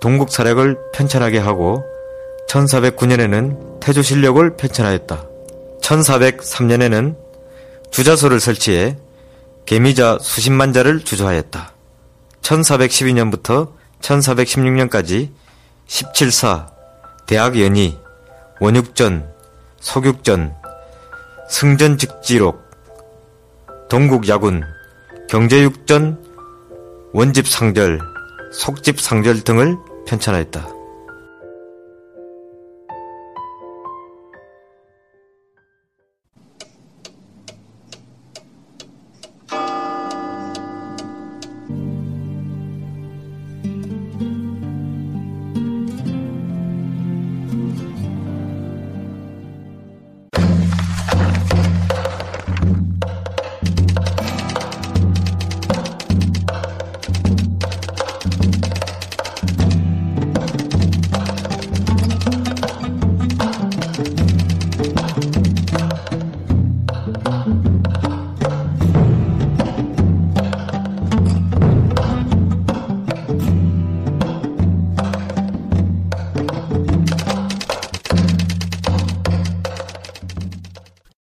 [0.00, 1.84] 동국 사력을 편찬하게 하고
[2.50, 5.24] 1409년에는 태조 실력을 편찬하였다.
[5.82, 7.16] 1403년에는
[7.90, 8.96] 주자소를 설치해
[9.66, 11.72] 개미자 수십만 자를 주조하였다.
[12.42, 15.30] 1412년부터 1416년까지
[15.86, 16.66] 17사,
[17.26, 17.98] 대학연의,
[18.60, 19.30] 원육전,
[19.80, 20.54] 소육전,
[21.48, 22.60] 승전직지록,
[23.88, 24.64] 동국야군,
[25.28, 26.18] 경제육전,
[27.12, 28.00] 원집상절,
[28.52, 29.76] 속집상절 등을
[30.06, 30.79] 편찬하였다.